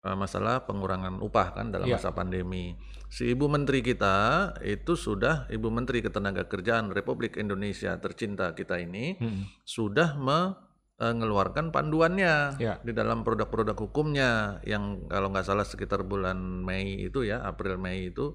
uh, 0.02 0.16
masalah 0.18 0.66
pengurangan 0.66 1.22
upah 1.22 1.55
kan 1.55 1.70
dalam 1.70 1.87
ya. 1.87 2.02
masa 2.02 2.11
pandemi. 2.11 2.74
Si 3.07 3.31
Ibu 3.31 3.46
Menteri 3.46 3.87
kita 3.87 4.50
itu 4.66 4.98
sudah 4.98 5.46
Ibu 5.46 5.70
Menteri 5.70 6.02
Ketenagakerjaan 6.02 6.90
Republik 6.90 7.38
Indonesia 7.38 7.94
tercinta 8.02 8.50
kita 8.59 8.83
ini 8.83 9.14
hmm. 9.14 9.62
sudah 9.62 10.18
me 10.18 10.65
mengeluarkan 10.97 11.77
panduannya 11.77 12.57
ya. 12.57 12.81
di 12.81 12.93
dalam 12.97 13.21
produk-produk 13.21 13.77
hukumnya 13.77 14.61
yang 14.65 15.05
kalau 15.13 15.29
nggak 15.29 15.45
salah 15.45 15.69
sekitar 15.69 16.09
bulan 16.09 16.41
Mei 16.65 17.05
itu 17.05 17.21
ya 17.21 17.45
April 17.45 17.77
Mei 17.77 18.09
itu 18.09 18.33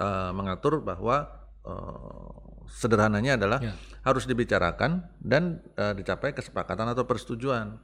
uh, 0.00 0.32
mengatur 0.32 0.80
bahwa 0.80 1.28
uh, 1.68 2.32
sederhananya 2.64 3.36
adalah 3.36 3.60
ya. 3.60 3.76
harus 4.08 4.24
dibicarakan 4.24 5.04
dan 5.20 5.60
uh, 5.76 5.92
dicapai 5.92 6.32
kesepakatan 6.32 6.88
atau 6.96 7.04
persetujuan. 7.04 7.76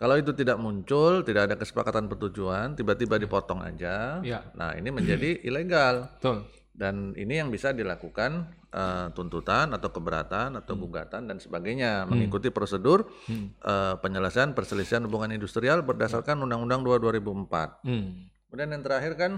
Kalau 0.00 0.18
itu 0.18 0.34
tidak 0.34 0.58
muncul, 0.58 1.22
tidak 1.22 1.52
ada 1.52 1.54
kesepakatan 1.60 2.10
persetujuan, 2.10 2.74
tiba-tiba 2.74 3.20
ya. 3.20 3.22
dipotong 3.22 3.60
aja, 3.62 4.18
ya. 4.26 4.42
nah 4.56 4.74
ini 4.74 4.90
menjadi 4.90 5.38
ilegal. 5.48 6.10
Betul. 6.18 6.42
Dan 6.72 7.12
ini 7.20 7.36
yang 7.36 7.52
bisa 7.52 7.76
dilakukan 7.76 8.48
uh, 8.72 9.12
tuntutan 9.12 9.68
atau 9.76 9.92
keberatan 9.92 10.56
atau 10.56 10.72
hmm. 10.72 10.82
gugatan 10.88 11.28
dan 11.28 11.36
sebagainya, 11.36 12.02
hmm. 12.02 12.08
mengikuti 12.08 12.48
prosedur 12.48 13.04
hmm. 13.28 13.60
uh, 13.60 13.94
penyelesaian 14.00 14.56
perselisihan 14.56 15.04
hubungan 15.04 15.36
industrial 15.36 15.84
berdasarkan 15.84 16.40
ya. 16.40 16.42
Undang-Undang 16.48 16.80
2 16.80 17.20
2004. 17.20 17.84
Hmm. 17.84 18.26
Kemudian 18.48 18.68
yang 18.72 18.82
terakhir 18.84 19.12
kan 19.20 19.32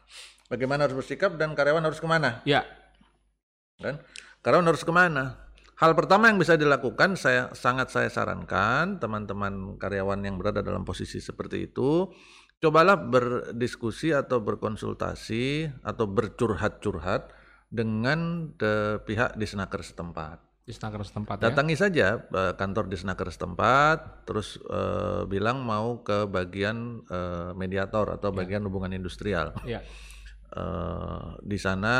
bagaimana 0.52 0.86
harus 0.86 0.94
bersikap 0.94 1.34
dan 1.34 1.58
karyawan 1.58 1.82
harus 1.82 1.98
ke 1.98 2.06
mana? 2.06 2.42
Ya. 2.46 2.62
Kan? 3.82 3.98
Karyawan 4.46 4.66
harus 4.70 4.86
ke 4.86 4.92
mana? 4.94 5.46
Hal 5.76 5.92
pertama 5.92 6.32
yang 6.32 6.40
bisa 6.40 6.56
dilakukan 6.56 7.20
saya 7.20 7.52
sangat 7.52 7.92
saya 7.92 8.08
sarankan 8.08 8.96
teman-teman 8.96 9.76
karyawan 9.76 10.24
yang 10.24 10.40
berada 10.40 10.64
dalam 10.64 10.88
posisi 10.88 11.20
seperti 11.20 11.68
itu 11.68 12.08
cobalah 12.60 12.96
berdiskusi 12.96 14.16
atau 14.16 14.40
berkonsultasi 14.40 15.70
atau 15.84 16.04
bercurhat-curhat 16.08 17.32
dengan 17.68 18.50
de, 18.56 19.02
pihak 19.04 19.36
disnaker 19.36 19.84
setempat. 19.84 20.40
Disnaker 20.66 20.98
setempat 21.06 21.38
ya? 21.38 21.42
Datangi 21.50 21.78
ya? 21.78 21.80
saja 21.86 22.06
uh, 22.26 22.54
kantor 22.58 22.90
disnaker 22.90 23.30
setempat, 23.30 24.26
terus 24.26 24.58
uh, 24.66 25.22
bilang 25.30 25.62
mau 25.62 26.02
ke 26.02 26.26
bagian 26.26 27.06
uh, 27.06 27.54
mediator 27.54 28.10
atau 28.10 28.34
ya. 28.34 28.36
bagian 28.42 28.66
hubungan 28.66 28.90
industrial. 28.90 29.54
Ya. 29.62 29.82
Uh, 30.50 31.38
di 31.42 31.58
sana 31.58 31.94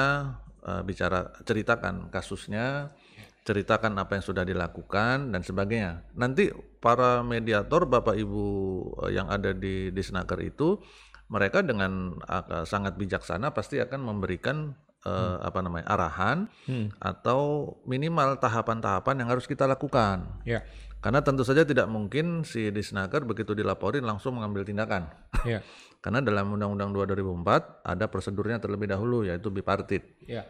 uh, 0.66 0.82
bicara 0.82 1.30
ceritakan 1.46 2.10
kasusnya, 2.10 2.90
ceritakan 3.46 3.94
apa 4.02 4.18
yang 4.18 4.24
sudah 4.26 4.42
dilakukan 4.42 5.30
dan 5.30 5.40
sebagainya. 5.46 6.02
Nanti 6.18 6.50
para 6.82 7.22
mediator 7.22 7.87
Bapak 7.87 8.18
Ibu 8.18 8.44
eh, 9.06 9.14
yang 9.14 9.30
ada 9.30 9.54
di 9.54 9.94
Disnaker 9.94 10.42
itu 10.42 10.82
mereka 11.26 11.59
dengan 11.59 12.14
uh, 12.22 12.62
sangat 12.62 12.94
bijaksana 12.94 13.50
pasti 13.50 13.82
akan 13.82 13.98
memberikan 13.98 14.78
uh, 15.02 15.11
hmm. 15.11 15.37
apa 15.42 15.59
namanya 15.59 15.87
arahan 15.90 16.46
hmm. 16.70 17.02
atau 17.02 17.74
minimal 17.82 18.38
tahapan-tahapan 18.38 19.26
yang 19.26 19.28
harus 19.35 19.46
kita 19.50 19.66
lakukan. 19.66 20.22
Ya. 20.46 20.62
Karena 21.02 21.26
tentu 21.26 21.42
saja 21.42 21.66
tidak 21.66 21.90
mungkin 21.90 22.46
si 22.46 22.70
Disnaker 22.70 23.26
begitu 23.26 23.59
dilaporin 23.59 24.06
langsung 24.06 24.38
mengambil 24.38 24.66
tindakan. 24.66 25.06
Ya. 25.46 25.62
Karena 26.02 26.22
dalam 26.22 26.50
Undang-Undang 26.54 26.90
2 27.14 27.22
2004 27.22 27.87
ada 27.87 28.04
prosedurnya 28.11 28.59
terlebih 28.59 28.90
dahulu 28.90 29.26
yaitu 29.26 29.50
bipartit. 29.50 30.02
Ya 30.26 30.42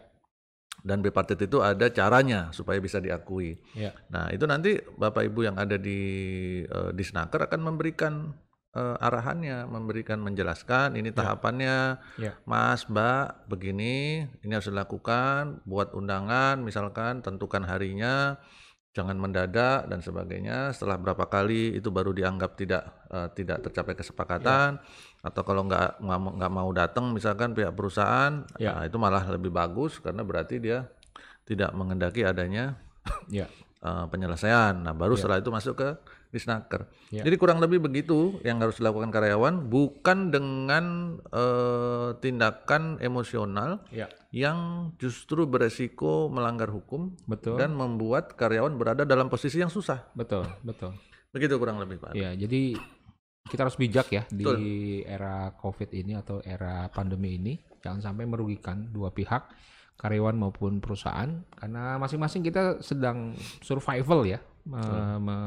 dan 0.85 1.01
bipartit 1.01 1.41
itu 1.41 1.61
ada 1.61 1.89
caranya 1.89 2.53
supaya 2.53 2.77
bisa 2.77 3.01
diakui. 3.01 3.57
Ya. 3.73 3.93
Nah 4.13 4.29
itu 4.29 4.45
nanti 4.45 4.77
bapak 4.77 5.25
ibu 5.27 5.45
yang 5.45 5.57
ada 5.57 5.75
di 5.75 5.99
uh, 6.69 6.93
di 6.93 7.03
Snaker 7.03 7.49
akan 7.49 7.61
memberikan 7.61 8.33
uh, 8.77 8.95
arahannya, 9.01 9.65
memberikan 9.65 10.21
menjelaskan 10.21 10.93
ini 10.95 11.09
ya. 11.09 11.15
tahapannya, 11.17 11.77
ya. 12.21 12.31
Mas, 12.45 12.85
Mbak, 12.85 13.49
begini, 13.49 14.29
ini 14.45 14.51
harus 14.53 14.69
dilakukan, 14.69 15.65
buat 15.65 15.97
undangan, 15.97 16.61
misalkan 16.61 17.25
tentukan 17.25 17.65
harinya, 17.65 18.37
jangan 18.93 19.17
mendadak 19.17 19.89
dan 19.89 20.01
sebagainya. 20.01 20.73
Setelah 20.73 21.01
berapa 21.01 21.25
kali 21.29 21.77
itu 21.77 21.89
baru 21.89 22.13
dianggap 22.13 22.57
tidak 22.57 22.83
uh, 23.09 23.29
tidak 23.33 23.65
tercapai 23.65 23.93
kesepakatan. 23.97 24.77
Ya 24.81 25.16
atau 25.27 25.43
kalau 25.43 25.67
nggak 25.67 25.99
nggak 26.03 26.51
mau 26.51 26.69
datang 26.71 27.11
misalkan 27.11 27.51
pihak 27.51 27.75
perusahaan 27.75 28.47
ya. 28.55 28.79
nah, 28.79 28.83
itu 28.87 28.95
malah 28.95 29.27
lebih 29.27 29.51
bagus 29.51 29.99
karena 29.99 30.23
berarti 30.23 30.63
dia 30.63 30.87
tidak 31.43 31.75
mengendaki 31.75 32.23
adanya 32.23 32.79
ya. 33.31 33.51
uh, 33.83 34.07
penyelesaian 34.07 34.79
nah 34.79 34.95
baru 34.95 35.15
ya. 35.15 35.19
setelah 35.19 35.37
itu 35.43 35.51
masuk 35.51 35.75
ke 35.75 35.89
disnaker 36.31 36.87
ya. 37.11 37.23
jadi 37.23 37.35
kurang 37.39 37.63
lebih 37.63 37.79
begitu 37.83 38.39
yang 38.43 38.59
harus 38.59 38.79
dilakukan 38.79 39.11
karyawan 39.11 39.67
bukan 39.67 40.31
dengan 40.31 41.17
uh, 41.31 42.15
tindakan 42.19 42.99
emosional 42.99 43.83
ya. 43.91 44.11
yang 44.31 44.91
justru 44.99 45.47
beresiko 45.47 46.27
melanggar 46.27 46.67
hukum 46.71 47.15
betul. 47.27 47.55
dan 47.55 47.75
membuat 47.75 48.35
karyawan 48.35 48.75
berada 48.75 49.03
dalam 49.07 49.31
posisi 49.31 49.59
yang 49.59 49.71
susah 49.71 50.03
betul 50.15 50.43
betul 50.63 50.95
begitu 51.31 51.55
kurang 51.59 51.79
lebih 51.79 51.99
pak 51.99 52.11
ya 52.15 52.35
jadi 52.35 52.75
kita 53.47 53.67
harus 53.67 53.79
bijak 53.79 54.07
ya 54.11 54.23
Betul. 54.27 54.55
di 54.59 55.01
era 55.07 55.51
COVID 55.55 55.89
ini 55.95 56.13
atau 56.19 56.43
era 56.43 56.91
pandemi 56.91 57.39
ini 57.39 57.53
jangan 57.81 58.11
sampai 58.11 58.27
merugikan 58.27 58.91
dua 58.91 59.09
pihak 59.09 59.47
karyawan 59.97 60.37
maupun 60.37 60.77
perusahaan 60.77 61.41
karena 61.57 61.97
masing-masing 61.97 62.45
kita 62.45 62.83
sedang 62.85 63.33
survival 63.65 64.27
ya 64.27 64.37
me, 64.67 64.83
me, 65.23 65.37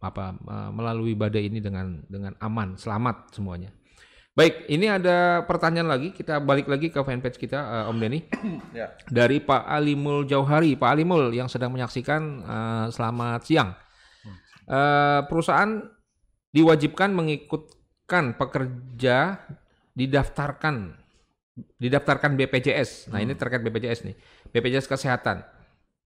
apa 0.00 0.34
me, 0.40 0.56
melalui 0.74 1.12
badai 1.14 1.46
ini 1.46 1.60
dengan 1.60 2.00
dengan 2.08 2.34
aman 2.40 2.80
selamat 2.80 3.36
semuanya. 3.36 3.70
Baik, 4.30 4.70
ini 4.70 4.86
ada 4.86 5.42
pertanyaan 5.44 5.90
lagi. 5.90 6.14
Kita 6.14 6.38
balik 6.38 6.70
lagi 6.70 6.88
ke 6.88 7.02
fanpage 7.02 7.36
kita, 7.36 7.60
uh, 7.60 7.90
Om 7.90 7.98
Denny. 7.98 8.24
ya. 8.78 8.94
Dari 9.10 9.42
Pak 9.42 9.66
Alimul 9.66 10.22
Jauhari. 10.24 10.78
Pak 10.78 10.96
Alimul 10.96 11.34
yang 11.34 11.50
sedang 11.50 11.74
menyaksikan, 11.74 12.22
uh, 12.46 12.86
selamat 12.94 13.42
siang. 13.42 13.74
Uh, 14.70 15.26
perusahaan 15.26 15.82
diwajibkan 16.50 17.14
mengikutkan 17.14 18.34
pekerja 18.34 19.46
didaftarkan 19.94 21.00
didaftarkan 21.76 22.38
BPJS. 22.38 23.12
Nah, 23.12 23.20
hmm. 23.20 23.24
ini 23.28 23.34
terkait 23.36 23.60
BPJS 23.60 24.00
nih. 24.06 24.16
BPJS 24.54 24.86
kesehatan. 24.88 25.44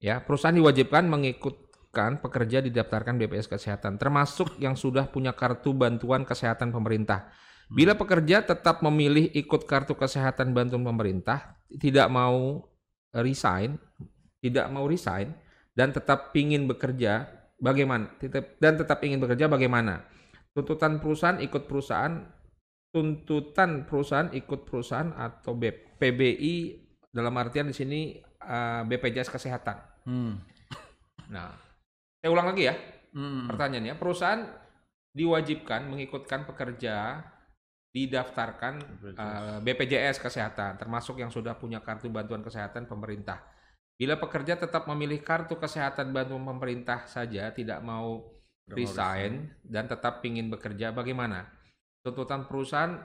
Ya, 0.02 0.20
perusahaan 0.20 0.54
diwajibkan 0.54 1.06
mengikutkan 1.06 2.18
pekerja 2.20 2.60
didaftarkan 2.60 3.16
BPJS 3.16 3.48
kesehatan 3.48 3.96
termasuk 3.96 4.58
yang 4.58 4.74
sudah 4.74 5.08
punya 5.08 5.32
kartu 5.32 5.72
bantuan 5.72 6.26
kesehatan 6.26 6.74
pemerintah. 6.74 7.30
Bila 7.72 7.96
hmm. 7.96 8.02
pekerja 8.02 8.44
tetap 8.44 8.84
memilih 8.84 9.30
ikut 9.32 9.64
kartu 9.64 9.96
kesehatan 9.96 10.52
bantuan 10.52 10.84
pemerintah, 10.84 11.56
tidak 11.80 12.10
mau 12.12 12.68
resign, 13.14 13.80
tidak 14.42 14.66
mau 14.68 14.84
resign 14.84 15.32
dan 15.72 15.94
tetap 15.94 16.34
ingin 16.36 16.68
bekerja, 16.68 17.30
bagaimana? 17.56 18.12
Dan 18.60 18.76
tetap 18.76 19.00
ingin 19.06 19.22
bekerja 19.22 19.48
bagaimana? 19.48 20.04
Tuntutan 20.54 21.02
perusahaan 21.02 21.42
ikut 21.42 21.66
perusahaan, 21.66 22.14
tuntutan 22.94 23.84
perusahaan 23.84 24.30
ikut 24.30 24.64
perusahaan 24.64 25.10
atau 25.10 25.58
PBI 25.98 26.54
dalam 27.10 27.34
artian 27.34 27.66
di 27.68 27.74
sini 27.74 28.00
uh, 28.46 28.86
BPJS 28.86 29.34
kesehatan. 29.34 29.76
Hmm. 30.06 30.38
Nah, 31.30 31.50
saya 32.22 32.30
ulang 32.30 32.54
lagi 32.54 32.70
ya. 32.70 32.74
Hmm. 33.14 33.50
Pertanyaannya, 33.50 33.98
perusahaan 33.98 34.42
diwajibkan 35.14 35.90
mengikutkan 35.90 36.46
pekerja 36.46 37.22
didaftarkan 37.94 38.74
BPJS. 38.82 39.18
Uh, 39.18 39.58
BPJS 39.62 40.16
kesehatan, 40.18 40.78
termasuk 40.78 41.18
yang 41.22 41.30
sudah 41.30 41.54
punya 41.54 41.78
kartu 41.82 42.10
bantuan 42.10 42.42
kesehatan 42.42 42.90
pemerintah. 42.90 43.42
Bila 43.94 44.18
pekerja 44.18 44.58
tetap 44.58 44.90
memilih 44.90 45.22
kartu 45.22 45.54
kesehatan 45.54 46.10
bantuan 46.10 46.42
pemerintah 46.42 47.06
saja, 47.06 47.54
tidak 47.54 47.78
mau 47.86 48.33
resign 48.72 49.52
dan 49.60 49.84
tetap 49.84 50.24
ingin 50.24 50.48
bekerja 50.48 50.96
bagaimana? 50.96 51.44
Tuntutan 52.00 52.48
perusahaan 52.48 52.96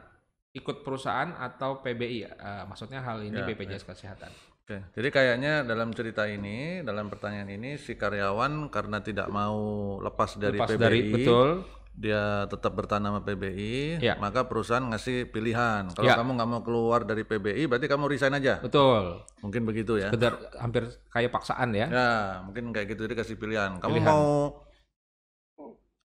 ikut 0.56 0.82
perusahaan 0.82 1.36
atau 1.36 1.84
PBI? 1.84 2.26
Uh, 2.26 2.32
eh, 2.32 2.64
maksudnya 2.68 3.04
hal 3.04 3.24
ini 3.24 3.40
ya, 3.40 3.46
BPJS 3.48 3.84
ya. 3.84 3.88
Kesehatan. 3.92 4.32
Oke, 4.70 4.86
jadi 4.94 5.10
kayaknya 5.10 5.54
dalam 5.66 5.90
cerita 5.98 6.30
ini, 6.30 6.86
dalam 6.86 7.10
pertanyaan 7.10 7.50
ini 7.50 7.82
si 7.82 7.98
karyawan 7.98 8.70
karena 8.70 9.02
tidak 9.02 9.26
mau 9.34 9.98
lepas 9.98 10.38
dari 10.38 10.62
lepas 10.62 10.70
PBI, 10.70 10.78
dari, 10.78 11.00
betul. 11.10 11.50
dia 11.98 12.46
tetap 12.46 12.78
bertahan 12.78 13.02
sama 13.02 13.26
PBI, 13.26 13.98
ya. 13.98 14.14
maka 14.22 14.46
perusahaan 14.46 14.86
ngasih 14.94 15.34
pilihan. 15.34 15.90
Kalau 15.90 16.06
ya. 16.06 16.14
kamu 16.22 16.38
nggak 16.38 16.50
mau 16.54 16.62
keluar 16.62 17.02
dari 17.02 17.26
PBI, 17.26 17.66
berarti 17.66 17.90
kamu 17.90 18.14
resign 18.14 18.38
aja. 18.38 18.62
Betul. 18.62 19.26
Mungkin 19.42 19.66
begitu 19.66 19.98
ya. 19.98 20.14
Sekedar 20.14 20.38
hampir 20.62 20.86
kayak 21.10 21.34
paksaan 21.34 21.74
ya. 21.74 21.90
Ya, 21.90 22.10
mungkin 22.46 22.70
kayak 22.70 22.94
gitu 22.94 23.10
jadi 23.10 23.18
kasih 23.18 23.42
pilihan. 23.42 23.82
Kamu 23.82 23.98
pilihan. 23.98 24.06
mau 24.06 24.54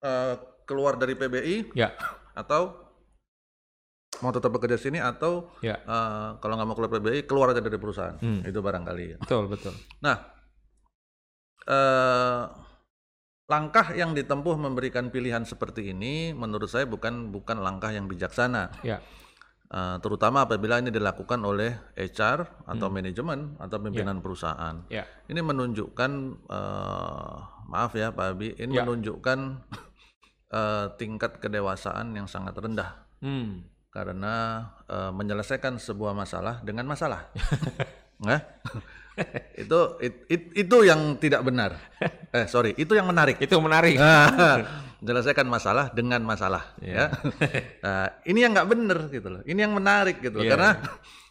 uh, 0.05 0.35
keluar 0.69 1.01
dari 1.01 1.17
PBI 1.17 1.73
ya. 1.73 1.97
atau 2.37 2.85
mau 4.23 4.31
tetap 4.31 4.55
bekerja 4.55 4.79
sini 4.79 5.03
atau 5.03 5.51
ya. 5.59 5.81
uh, 5.83 6.39
kalau 6.39 6.55
nggak 6.55 6.69
mau 6.69 6.77
keluar 6.79 6.93
PBI 7.01 7.27
keluar 7.27 7.51
aja 7.51 7.65
dari 7.65 7.81
perusahaan 7.81 8.15
hmm. 8.21 8.47
itu 8.47 8.59
barangkali 8.63 9.19
betul 9.25 9.51
betul 9.51 9.75
nah 9.99 10.23
uh, 11.67 12.47
langkah 13.45 13.93
yang 13.93 14.17
ditempuh 14.17 14.57
memberikan 14.57 15.13
pilihan 15.13 15.45
seperti 15.45 15.93
ini 15.93 16.33
menurut 16.33 16.71
saya 16.71 16.89
bukan 16.89 17.35
bukan 17.35 17.61
langkah 17.61 17.93
yang 17.93 18.09
bijaksana 18.09 18.73
ya. 18.81 19.01
Uh, 19.75 19.99
terutama 19.99 20.47
apabila 20.47 20.79
ini 20.79 20.95
dilakukan 20.95 21.41
oleh 21.43 21.75
HR 21.99 22.69
atau 22.69 22.87
hmm. 22.87 22.95
manajemen 22.95 23.41
atau 23.59 23.77
pimpinan 23.83 24.21
yeah. 24.21 24.23
perusahaan. 24.23 24.77
Yeah. 24.87 25.07
Ini 25.27 25.41
menunjukkan 25.43 26.11
uh, 26.47 27.35
maaf 27.67 27.97
ya 27.99 28.15
Pak 28.15 28.39
Abi, 28.39 28.55
ini 28.55 28.79
yeah. 28.79 28.87
menunjukkan 28.87 29.67
uh, 30.55 30.95
tingkat 30.95 31.43
kedewasaan 31.43 32.15
yang 32.15 32.31
sangat 32.31 32.55
rendah. 32.55 33.03
Hmm. 33.19 33.67
Karena 33.91 34.67
uh, 34.87 35.11
menyelesaikan 35.11 35.83
sebuah 35.83 36.15
masalah 36.15 36.63
dengan 36.63 36.87
masalah. 36.87 37.35
nah, 38.27 38.39
itu 39.63 39.81
it, 39.99 40.15
it, 40.31 40.43
itu 40.55 40.77
yang 40.87 41.19
tidak 41.19 41.43
benar. 41.43 41.75
Eh 42.35 42.51
sorry, 42.51 42.75
itu 42.75 42.99
yang 42.99 43.07
menarik. 43.07 43.39
Itu 43.39 43.63
menarik. 43.63 43.95
menyelesaikan 45.05 45.45
masalah 45.45 45.93
dengan 45.93 46.25
masalah 46.25 46.73
yeah. 46.81 47.13
ya 47.13 47.85
nah, 47.85 48.09
ini 48.25 48.41
yang 48.41 48.57
nggak 48.57 48.69
benar 48.73 48.99
gitu 49.13 49.29
loh 49.29 49.43
ini 49.45 49.61
yang 49.61 49.77
menarik 49.77 50.17
gitu 50.25 50.41
loh 50.41 50.49
yeah. 50.49 50.57
karena 50.57 50.71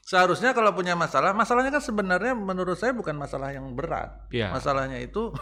seharusnya 0.05 0.53
kalau 0.53 0.77
punya 0.77 0.93
masalah 0.93 1.33
masalahnya 1.33 1.73
kan 1.73 1.81
sebenarnya 1.81 2.37
menurut 2.37 2.77
saya 2.77 2.93
bukan 2.93 3.17
masalah 3.17 3.49
yang 3.49 3.65
berat 3.73 4.29
yeah. 4.29 4.53
masalahnya 4.53 5.01
itu 5.01 5.33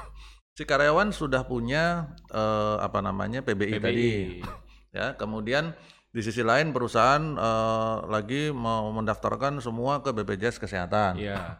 si 0.61 0.69
karyawan 0.69 1.09
sudah 1.09 1.41
punya 1.41 2.13
uh, 2.29 2.77
apa 2.85 3.01
namanya 3.01 3.41
PBI, 3.41 3.81
PBI 3.81 3.81
tadi 3.81 4.11
ya 4.97 5.17
kemudian 5.17 5.73
di 6.13 6.21
sisi 6.21 6.45
lain 6.45 6.69
perusahaan 6.69 7.33
uh, 7.33 8.05
lagi 8.05 8.53
mau 8.53 8.93
mendaftarkan 8.93 9.57
semua 9.57 10.05
ke 10.05 10.13
BPJS 10.13 10.61
kesehatan 10.61 11.17
yeah. 11.17 11.57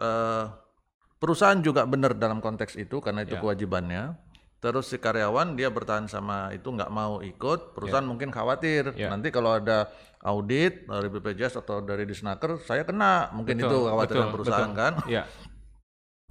uh, 0.00 0.56
perusahaan 1.20 1.60
juga 1.60 1.84
benar 1.84 2.16
dalam 2.16 2.40
konteks 2.40 2.80
itu 2.80 3.04
karena 3.04 3.28
itu 3.28 3.36
yeah. 3.36 3.42
kewajibannya 3.44 4.02
terus 4.64 4.88
si 4.88 4.96
karyawan 4.96 5.52
dia 5.52 5.68
bertahan 5.68 6.08
sama 6.08 6.56
itu 6.56 6.64
nggak 6.64 6.88
mau 6.88 7.20
ikut 7.20 7.76
perusahaan 7.76 8.00
yeah. 8.00 8.12
mungkin 8.16 8.32
khawatir 8.32 8.96
yeah. 8.96 9.12
nanti 9.12 9.28
kalau 9.28 9.60
ada 9.60 9.92
audit 10.24 10.88
dari 10.88 11.12
BPJS 11.12 11.60
atau 11.60 11.84
dari 11.84 12.08
Disnaker 12.08 12.56
saya 12.64 12.88
kena 12.88 13.28
mungkin 13.36 13.60
betul, 13.60 13.68
itu 13.68 13.78
khawatiran 13.84 14.24
betul, 14.24 14.32
perusahaan 14.32 14.72
betul. 14.72 14.80
kan 14.80 14.92
yeah. 15.12 15.28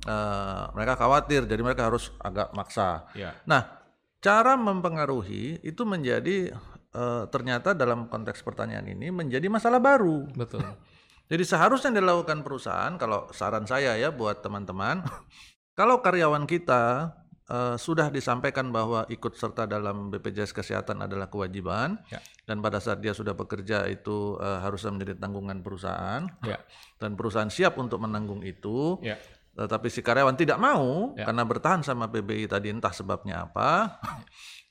uh, 0.05 0.71
mereka 0.75 0.95
khawatir 0.95 1.49
jadi 1.49 1.61
mereka 1.63 1.89
harus 1.89 2.13
agak 2.21 2.53
maksa 2.55 3.09
yeah. 3.17 3.35
nah 3.43 3.79
cara 4.19 4.59
mempengaruhi 4.59 5.63
itu 5.63 5.83
menjadi 5.87 6.53
uh, 6.95 7.25
ternyata 7.31 7.71
dalam 7.75 8.11
konteks 8.11 8.43
pertanyaan 8.43 8.87
ini 8.91 9.11
menjadi 9.11 9.47
masalah 9.47 9.79
baru 9.81 10.27
betul 10.35 10.63
jadi 11.31 11.43
seharusnya 11.43 11.99
dilakukan 11.99 12.43
perusahaan 12.45 12.95
kalau 12.95 13.31
saran 13.31 13.67
saya 13.67 13.95
ya 13.95 14.11
buat 14.11 14.43
teman-teman 14.43 15.03
kalau 15.79 16.03
karyawan 16.03 16.43
kita 16.47 17.15
uh, 17.49 17.75
sudah 17.75 18.13
disampaikan 18.13 18.69
bahwa 18.69 19.03
ikut 19.09 19.33
serta 19.35 19.65
dalam 19.65 20.13
BPJS 20.13 20.53
Kesehatan 20.53 21.01
adalah 21.03 21.27
kewajiban 21.27 21.97
ya. 22.13 22.21
dan 22.45 22.61
pada 22.61 22.77
saat 22.77 23.01
dia 23.01 23.11
sudah 23.11 23.33
bekerja 23.33 23.89
itu 23.89 24.37
uh, 24.37 24.61
harusnya 24.63 24.93
menjadi 24.93 25.13
tanggungan 25.17 25.59
perusahaan 25.65 26.29
ya. 26.45 26.61
dan 27.01 27.17
perusahaan 27.17 27.49
siap 27.49 27.75
untuk 27.81 27.99
menanggung 27.99 28.45
itu. 28.45 29.01
Ya. 29.01 29.17
Tetapi 29.59 29.87
si 29.91 29.99
karyawan 29.99 30.39
tidak 30.39 30.55
mau 30.55 31.11
ya. 31.19 31.27
karena 31.27 31.43
bertahan 31.43 31.83
sama 31.83 32.07
PBI 32.07 32.47
tadi 32.47 32.71
entah 32.71 32.95
sebabnya 32.95 33.43
apa, 33.43 33.99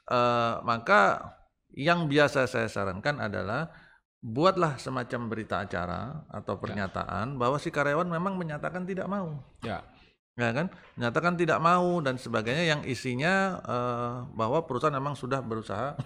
uh, 0.08 0.54
maka 0.70 1.36
yang 1.76 2.08
biasa 2.08 2.48
saya 2.48 2.72
sarankan 2.72 3.20
adalah 3.20 3.68
buatlah 4.24 4.80
semacam 4.80 5.28
berita 5.28 5.60
acara 5.60 6.24
atau 6.32 6.56
ya. 6.56 6.60
pernyataan 6.64 7.26
ya. 7.34 7.38
bahwa 7.38 7.60
si 7.60 7.68
karyawan 7.68 8.08
memang 8.08 8.40
menyatakan 8.40 8.88
tidak 8.88 9.04
mau. 9.12 9.44
Ya 9.60 9.84
ya 10.38 10.54
kan 10.54 10.70
menyatakan 10.94 11.34
tidak 11.34 11.58
mau 11.58 11.98
dan 11.98 12.14
sebagainya 12.14 12.64
yang 12.70 12.80
isinya 12.86 13.58
uh, 13.66 14.14
bahwa 14.30 14.62
perusahaan 14.70 14.94
memang 14.94 15.18
sudah 15.18 15.42
berusaha 15.42 15.98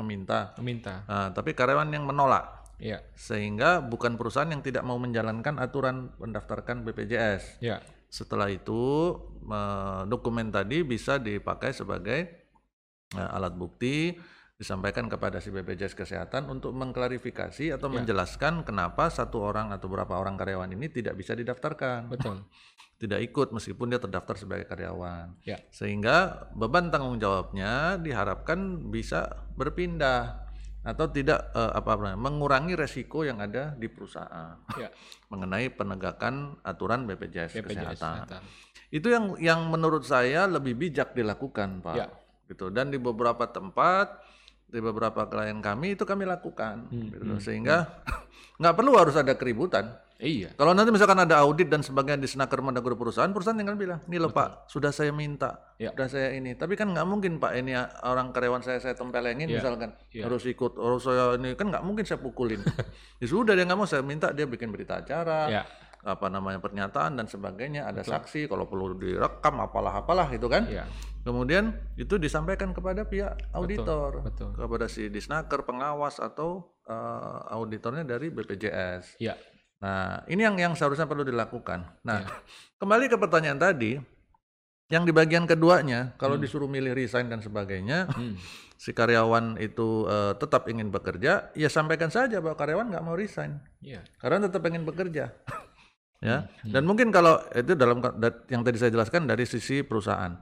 meminta 0.00 0.56
meminta 0.56 1.04
uh, 1.04 1.28
tapi 1.36 1.52
karyawan 1.52 1.92
yang 1.92 2.08
menolak 2.08 2.64
ya. 2.80 3.04
sehingga 3.12 3.84
bukan 3.84 4.16
perusahaan 4.16 4.48
yang 4.48 4.64
tidak 4.64 4.82
mau 4.88 4.96
menjalankan 4.96 5.60
aturan 5.60 6.16
mendaftarkan 6.16 6.82
BPJS 6.82 7.60
ya. 7.60 7.84
Setelah 8.14 8.46
itu 8.46 9.10
dokumen 10.06 10.54
tadi 10.54 10.86
bisa 10.86 11.18
dipakai 11.18 11.74
sebagai 11.74 12.46
uh, 13.18 13.34
alat 13.34 13.58
bukti 13.58 14.14
disampaikan 14.54 15.10
kepada 15.10 15.42
si 15.42 15.50
BPJS 15.50 15.98
Kesehatan 15.98 16.46
untuk 16.46 16.70
mengklarifikasi 16.78 17.74
atau 17.74 17.90
ya. 17.90 17.94
menjelaskan 17.98 18.62
kenapa 18.62 19.10
satu 19.10 19.42
orang 19.42 19.74
atau 19.74 19.90
beberapa 19.90 20.14
orang 20.14 20.38
karyawan 20.38 20.70
ini 20.78 20.86
tidak 20.94 21.18
bisa 21.18 21.34
didaftarkan. 21.34 22.06
Betul. 22.06 22.46
tidak 23.02 23.18
ikut 23.26 23.50
meskipun 23.50 23.90
dia 23.90 23.98
terdaftar 23.98 24.38
sebagai 24.38 24.70
karyawan. 24.70 25.34
Ya. 25.42 25.58
Sehingga 25.74 26.48
beban 26.54 26.94
tanggung 26.94 27.18
jawabnya 27.18 27.98
diharapkan 27.98 28.94
bisa 28.94 29.42
berpindah 29.58 30.43
atau 30.84 31.08
tidak 31.08 31.50
uh, 31.56 31.72
apa 31.72 31.96
namanya 31.96 32.20
mengurangi 32.20 32.76
resiko 32.76 33.24
yang 33.24 33.40
ada 33.40 33.72
di 33.72 33.88
perusahaan 33.88 34.60
ya. 34.76 34.92
mengenai 35.32 35.72
penegakan 35.72 36.60
aturan 36.60 37.08
BPJS, 37.08 37.56
BPJS 37.56 37.64
kesehatan. 37.64 37.96
kesehatan. 37.96 38.42
Itu 38.92 39.08
yang 39.08 39.34
yang 39.40 39.60
menurut 39.72 40.04
saya 40.04 40.44
lebih 40.44 40.76
bijak 40.76 41.16
dilakukan, 41.16 41.80
Pak. 41.80 41.96
Ya. 41.96 42.06
Gitu. 42.46 42.68
Dan 42.68 42.92
di 42.92 43.00
beberapa 43.00 43.48
tempat 43.48 44.20
di 44.74 44.82
beberapa 44.82 45.30
klien 45.30 45.62
kami 45.62 45.94
itu 45.94 46.02
kami 46.02 46.26
lakukan 46.26 46.90
hmm, 46.90 47.08
gitu 47.14 47.34
hmm, 47.38 47.38
sehingga 47.38 47.86
hmm. 47.86 48.58
nggak 48.58 48.74
perlu 48.74 48.98
harus 48.98 49.14
ada 49.14 49.38
keributan 49.38 49.94
iya 50.22 50.50
kalau 50.54 50.74
nanti 50.74 50.90
misalkan 50.94 51.18
ada 51.18 51.42
audit 51.42 51.66
dan 51.66 51.82
sebagainya 51.82 52.22
di 52.22 52.28
senaker 52.30 52.62
guru 52.62 52.94
perusahaan 52.94 53.30
perusahaan 53.30 53.58
tinggal 53.58 53.74
bilang 53.74 54.00
nih 54.06 54.18
loh 54.22 54.30
pak 54.30 54.70
sudah 54.70 54.94
saya 54.94 55.10
minta 55.10 55.74
ya. 55.80 55.90
sudah 55.94 56.08
saya 56.10 56.28
ini 56.34 56.54
tapi 56.54 56.78
kan 56.78 56.90
nggak 56.90 57.06
mungkin 57.06 57.42
pak 57.42 57.52
ini 57.58 57.74
orang 58.06 58.30
karyawan 58.30 58.62
saya 58.62 58.78
saya 58.78 58.94
tempelengin 58.94 59.50
ya. 59.50 59.58
misalkan 59.58 59.94
ya. 60.14 60.26
harus 60.26 60.46
ikut 60.46 60.78
harus 60.78 61.02
saya 61.02 61.34
ini 61.38 61.58
kan 61.58 61.70
nggak 61.70 61.82
mungkin 61.82 62.06
saya 62.06 62.22
pukulin 62.22 62.62
ya 63.20 63.26
sudah 63.26 63.58
dia 63.58 63.66
nggak 63.66 63.78
mau 63.78 63.88
saya 63.88 64.02
minta 64.06 64.30
dia 64.30 64.46
bikin 64.46 64.70
berita 64.70 65.02
acara 65.02 65.50
ya 65.50 65.64
apa 66.04 66.28
namanya 66.28 66.60
pernyataan 66.60 67.16
dan 67.16 67.24
sebagainya 67.24 67.88
ada 67.88 68.04
Betul. 68.04 68.12
saksi 68.12 68.40
kalau 68.46 68.68
perlu 68.68 68.92
direkam 69.00 69.56
apalah 69.64 70.04
apalah 70.04 70.28
itu 70.28 70.44
kan 70.52 70.68
ya. 70.68 70.84
kemudian 71.24 71.72
itu 71.96 72.20
disampaikan 72.20 72.76
kepada 72.76 73.08
pihak 73.08 73.40
auditor 73.56 74.20
Betul. 74.20 74.52
Betul. 74.52 74.68
kepada 74.68 74.86
si 74.86 75.08
disnaker 75.08 75.64
pengawas 75.64 76.20
atau 76.20 76.76
uh, 76.84 77.48
auditornya 77.56 78.04
dari 78.04 78.28
BPJS 78.28 79.16
ya. 79.16 79.32
Nah 79.84 80.24
ini 80.32 80.40
yang 80.40 80.56
yang 80.56 80.72
seharusnya 80.72 81.04
perlu 81.04 81.28
dilakukan 81.28 81.84
nah 82.00 82.24
ya. 82.24 82.32
kembali 82.80 83.12
ke 83.12 83.16
pertanyaan 83.20 83.60
tadi 83.60 84.00
yang 84.88 85.04
di 85.04 85.12
bagian 85.12 85.44
keduanya 85.44 86.16
kalau 86.16 86.40
hmm. 86.40 86.44
disuruh 86.44 86.68
milih 86.68 86.96
resign 86.96 87.28
dan 87.28 87.44
sebagainya 87.44 88.08
hmm. 88.08 88.40
si 88.84 88.96
karyawan 88.96 89.60
itu 89.60 90.08
uh, 90.08 90.32
tetap 90.40 90.64
ingin 90.72 90.88
bekerja 90.88 91.52
ya 91.52 91.68
sampaikan 91.68 92.08
saja 92.08 92.40
bahwa 92.40 92.56
karyawan 92.56 92.88
nggak 92.88 93.04
mau 93.04 93.12
resign 93.12 93.60
ya. 93.84 94.00
karena 94.16 94.48
tetap 94.48 94.64
ingin 94.64 94.88
bekerja 94.88 95.28
ya. 96.24 96.48
Hmm. 96.48 96.72
Dan 96.72 96.88
mungkin 96.88 97.12
kalau 97.12 97.36
itu 97.52 97.76
dalam 97.76 98.00
yang 98.48 98.64
tadi 98.64 98.76
saya 98.80 98.90
jelaskan 98.90 99.28
dari 99.28 99.44
sisi 99.44 99.84
perusahaan. 99.84 100.32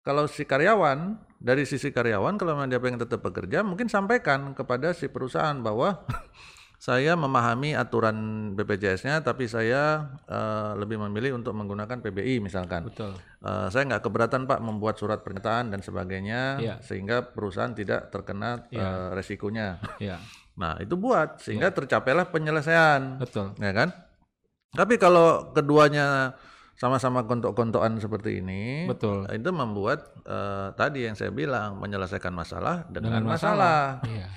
Kalau 0.00 0.24
si 0.24 0.48
karyawan, 0.48 1.16
dari 1.36 1.68
sisi 1.68 1.92
karyawan 1.92 2.40
kalau 2.40 2.56
memang 2.56 2.72
dia 2.72 2.80
pengen 2.80 3.04
tetap 3.04 3.20
bekerja, 3.20 3.60
mungkin 3.60 3.88
sampaikan 3.92 4.56
kepada 4.56 4.96
si 4.96 5.12
perusahaan 5.12 5.60
bahwa 5.60 6.08
saya 6.80 7.12
memahami 7.12 7.76
aturan 7.76 8.16
BPJS-nya, 8.56 9.20
tapi 9.20 9.44
saya 9.44 10.16
uh, 10.24 10.72
lebih 10.80 10.96
memilih 10.96 11.36
untuk 11.36 11.52
menggunakan 11.52 12.00
PBI 12.00 12.40
misalkan. 12.40 12.88
Betul. 12.88 13.12
Uh, 13.44 13.68
saya 13.68 13.84
nggak 13.84 14.00
keberatan 14.00 14.48
Pak 14.48 14.64
membuat 14.64 14.96
surat 14.96 15.20
pernyataan 15.20 15.76
dan 15.76 15.84
sebagainya, 15.84 16.56
ya. 16.56 16.74
sehingga 16.80 17.36
perusahaan 17.36 17.76
tidak 17.76 18.08
terkena 18.08 18.64
ya. 18.72 18.80
uh, 18.80 19.08
resikonya. 19.12 19.76
Ya. 20.00 20.16
Nah 20.56 20.80
itu 20.80 20.96
buat 20.96 21.44
sehingga 21.44 21.68
ya. 21.68 21.76
tercapailah 21.76 22.32
penyelesaian. 22.32 23.20
Betul. 23.20 23.52
Ya 23.60 23.76
kan? 23.76 23.92
Tapi 24.72 24.96
kalau 24.96 25.52
keduanya 25.52 26.32
sama-sama 26.80 27.28
kontok-kontokan 27.28 28.00
seperti 28.00 28.40
ini, 28.40 28.88
betul. 28.88 29.28
Itu 29.28 29.52
membuat 29.52 30.16
uh, 30.24 30.72
tadi 30.72 31.04
yang 31.04 31.12
saya 31.12 31.28
bilang 31.28 31.76
menyelesaikan 31.76 32.32
masalah 32.32 32.88
dengan, 32.88 33.20
dengan 33.20 33.36
masalah. 33.36 34.00
masalah. 34.00 34.08
Iya. 34.08 34.28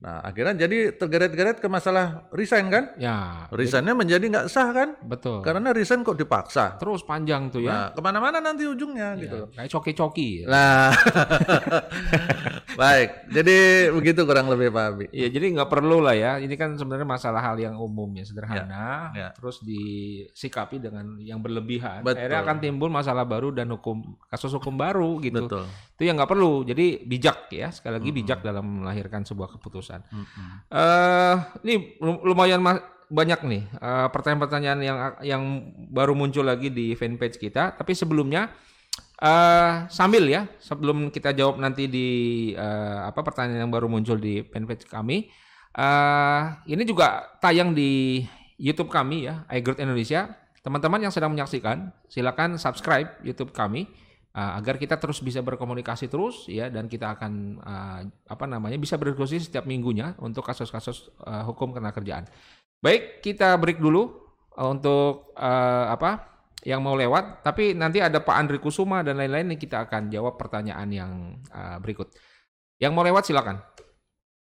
Nah, 0.00 0.24
akhirnya 0.24 0.64
jadi 0.64 0.96
tergeret-geret 0.96 1.60
ke 1.60 1.68
masalah 1.68 2.24
resign 2.32 2.72
kan? 2.72 2.96
Ya. 2.96 3.44
Resignnya 3.52 3.92
jadi... 3.92 4.00
menjadi 4.00 4.24
nggak 4.32 4.46
sah 4.48 4.72
kan? 4.72 4.96
Betul. 5.04 5.44
Karena 5.44 5.76
resign 5.76 6.00
kok 6.00 6.16
dipaksa. 6.16 6.80
Terus 6.80 7.04
panjang 7.04 7.52
tuh 7.52 7.60
ya. 7.60 7.72
Nah, 7.72 7.88
ke 7.92 8.00
mana-mana 8.00 8.40
nanti 8.40 8.64
ujungnya 8.64 9.12
ya, 9.12 9.20
gitu. 9.20 9.38
Kayak 9.52 9.68
coki-coki. 9.76 10.30
Ya. 10.44 10.46
Nah, 10.48 10.88
baik. 12.76 13.32
Jadi 13.34 13.56
begitu 13.90 14.20
kurang 14.28 14.52
lebih 14.52 14.68
Pak 14.70 14.84
Abi. 14.92 15.06
Iya, 15.10 15.28
jadi 15.32 15.46
nggak 15.56 15.70
perlu 15.72 15.98
lah 16.04 16.14
ya. 16.14 16.38
Ini 16.38 16.54
kan 16.54 16.76
sebenarnya 16.76 17.08
masalah 17.08 17.40
hal 17.42 17.56
yang 17.56 17.74
umum 17.80 18.12
ya, 18.14 18.28
sederhana. 18.28 19.10
Ya. 19.16 19.26
Ya. 19.26 19.28
Terus 19.34 19.64
disikapi 19.64 20.78
dengan 20.78 21.18
yang 21.18 21.42
berlebihan. 21.42 22.04
Betul. 22.04 22.20
Akhirnya 22.20 22.40
akan 22.44 22.56
timbul 22.60 22.90
masalah 22.92 23.24
baru 23.24 23.50
dan 23.50 23.72
hukum 23.72 24.20
kasus 24.28 24.54
hukum 24.54 24.76
baru 24.76 25.18
gitu. 25.24 25.48
Betul. 25.48 25.64
Itu 25.98 26.02
yang 26.04 26.20
nggak 26.20 26.30
perlu. 26.30 26.62
Jadi 26.62 27.02
bijak 27.08 27.48
ya. 27.50 27.72
Sekali 27.72 27.98
lagi 27.98 28.10
-hmm. 28.12 28.20
bijak 28.22 28.40
dalam 28.44 28.86
melahirkan 28.86 29.24
sebuah 29.24 29.48
keputusan 29.56 29.70
keputusan. 29.70 30.00
Mm-hmm. 30.10 30.48
Uh, 30.68 31.36
ini 31.62 31.74
lumayan 32.26 32.60
banyak 33.10 33.40
nih 33.46 33.62
uh, 33.78 34.06
pertanyaan-pertanyaan 34.10 34.80
yang 34.82 34.98
yang 35.22 35.42
baru 35.90 36.18
muncul 36.18 36.42
lagi 36.42 36.74
di 36.74 36.98
fanpage 36.98 37.38
kita. 37.38 37.78
Tapi 37.78 37.94
sebelumnya 37.94 38.50
uh, 39.20 39.86
sambil 39.92 40.24
ya 40.26 40.48
sebelum 40.58 41.12
kita 41.12 41.36
jawab 41.36 41.60
nanti 41.60 41.86
di 41.86 42.08
uh, 42.56 43.06
apa 43.06 43.20
pertanyaan 43.20 43.68
yang 43.68 43.72
baru 43.72 43.86
muncul 43.86 44.16
di 44.16 44.42
fanpage 44.42 44.88
kami, 44.88 45.28
Uh, 45.70 46.58
ini 46.66 46.82
juga 46.82 47.38
tayang 47.38 47.70
di 47.70 48.22
YouTube 48.58 48.90
kami 48.90 49.30
ya, 49.30 49.46
iGrow 49.54 49.78
Indonesia. 49.78 50.34
Teman-teman 50.60 51.00
yang 51.00 51.14
sedang 51.14 51.32
menyaksikan, 51.32 51.94
silakan 52.10 52.60
subscribe 52.60 53.16
YouTube 53.24 53.54
kami 53.54 53.88
uh, 54.36 54.60
agar 54.60 54.76
kita 54.76 55.00
terus 55.00 55.24
bisa 55.24 55.40
berkomunikasi 55.40 56.10
terus 56.10 56.44
ya 56.50 56.68
dan 56.68 56.84
kita 56.84 57.16
akan 57.16 57.62
uh, 57.64 58.00
apa 58.28 58.44
namanya 58.44 58.76
bisa 58.76 59.00
berdiskusi 59.00 59.40
setiap 59.40 59.64
minggunya 59.64 60.12
untuk 60.20 60.44
kasus-kasus 60.44 61.08
uh, 61.24 61.46
hukum 61.48 61.72
kena 61.72 61.94
kerjaan. 61.96 62.28
Baik, 62.84 63.24
kita 63.24 63.56
break 63.56 63.80
dulu 63.80 64.10
untuk 64.60 65.32
uh, 65.38 65.86
apa 65.88 66.29
yang 66.60 66.84
mau 66.84 66.92
lewat, 66.92 67.40
tapi 67.40 67.72
nanti 67.72 68.04
ada 68.04 68.20
Pak 68.20 68.36
Andri 68.36 68.58
Kusuma 68.60 69.00
dan 69.00 69.16
lain-lain 69.16 69.56
yang 69.56 69.60
kita 69.60 69.88
akan 69.88 70.12
jawab 70.12 70.36
pertanyaan 70.36 70.88
yang 70.92 71.12
uh, 71.52 71.80
berikut. 71.80 72.12
Yang 72.76 72.92
mau 72.92 73.04
lewat 73.04 73.28
silakan. 73.28 73.60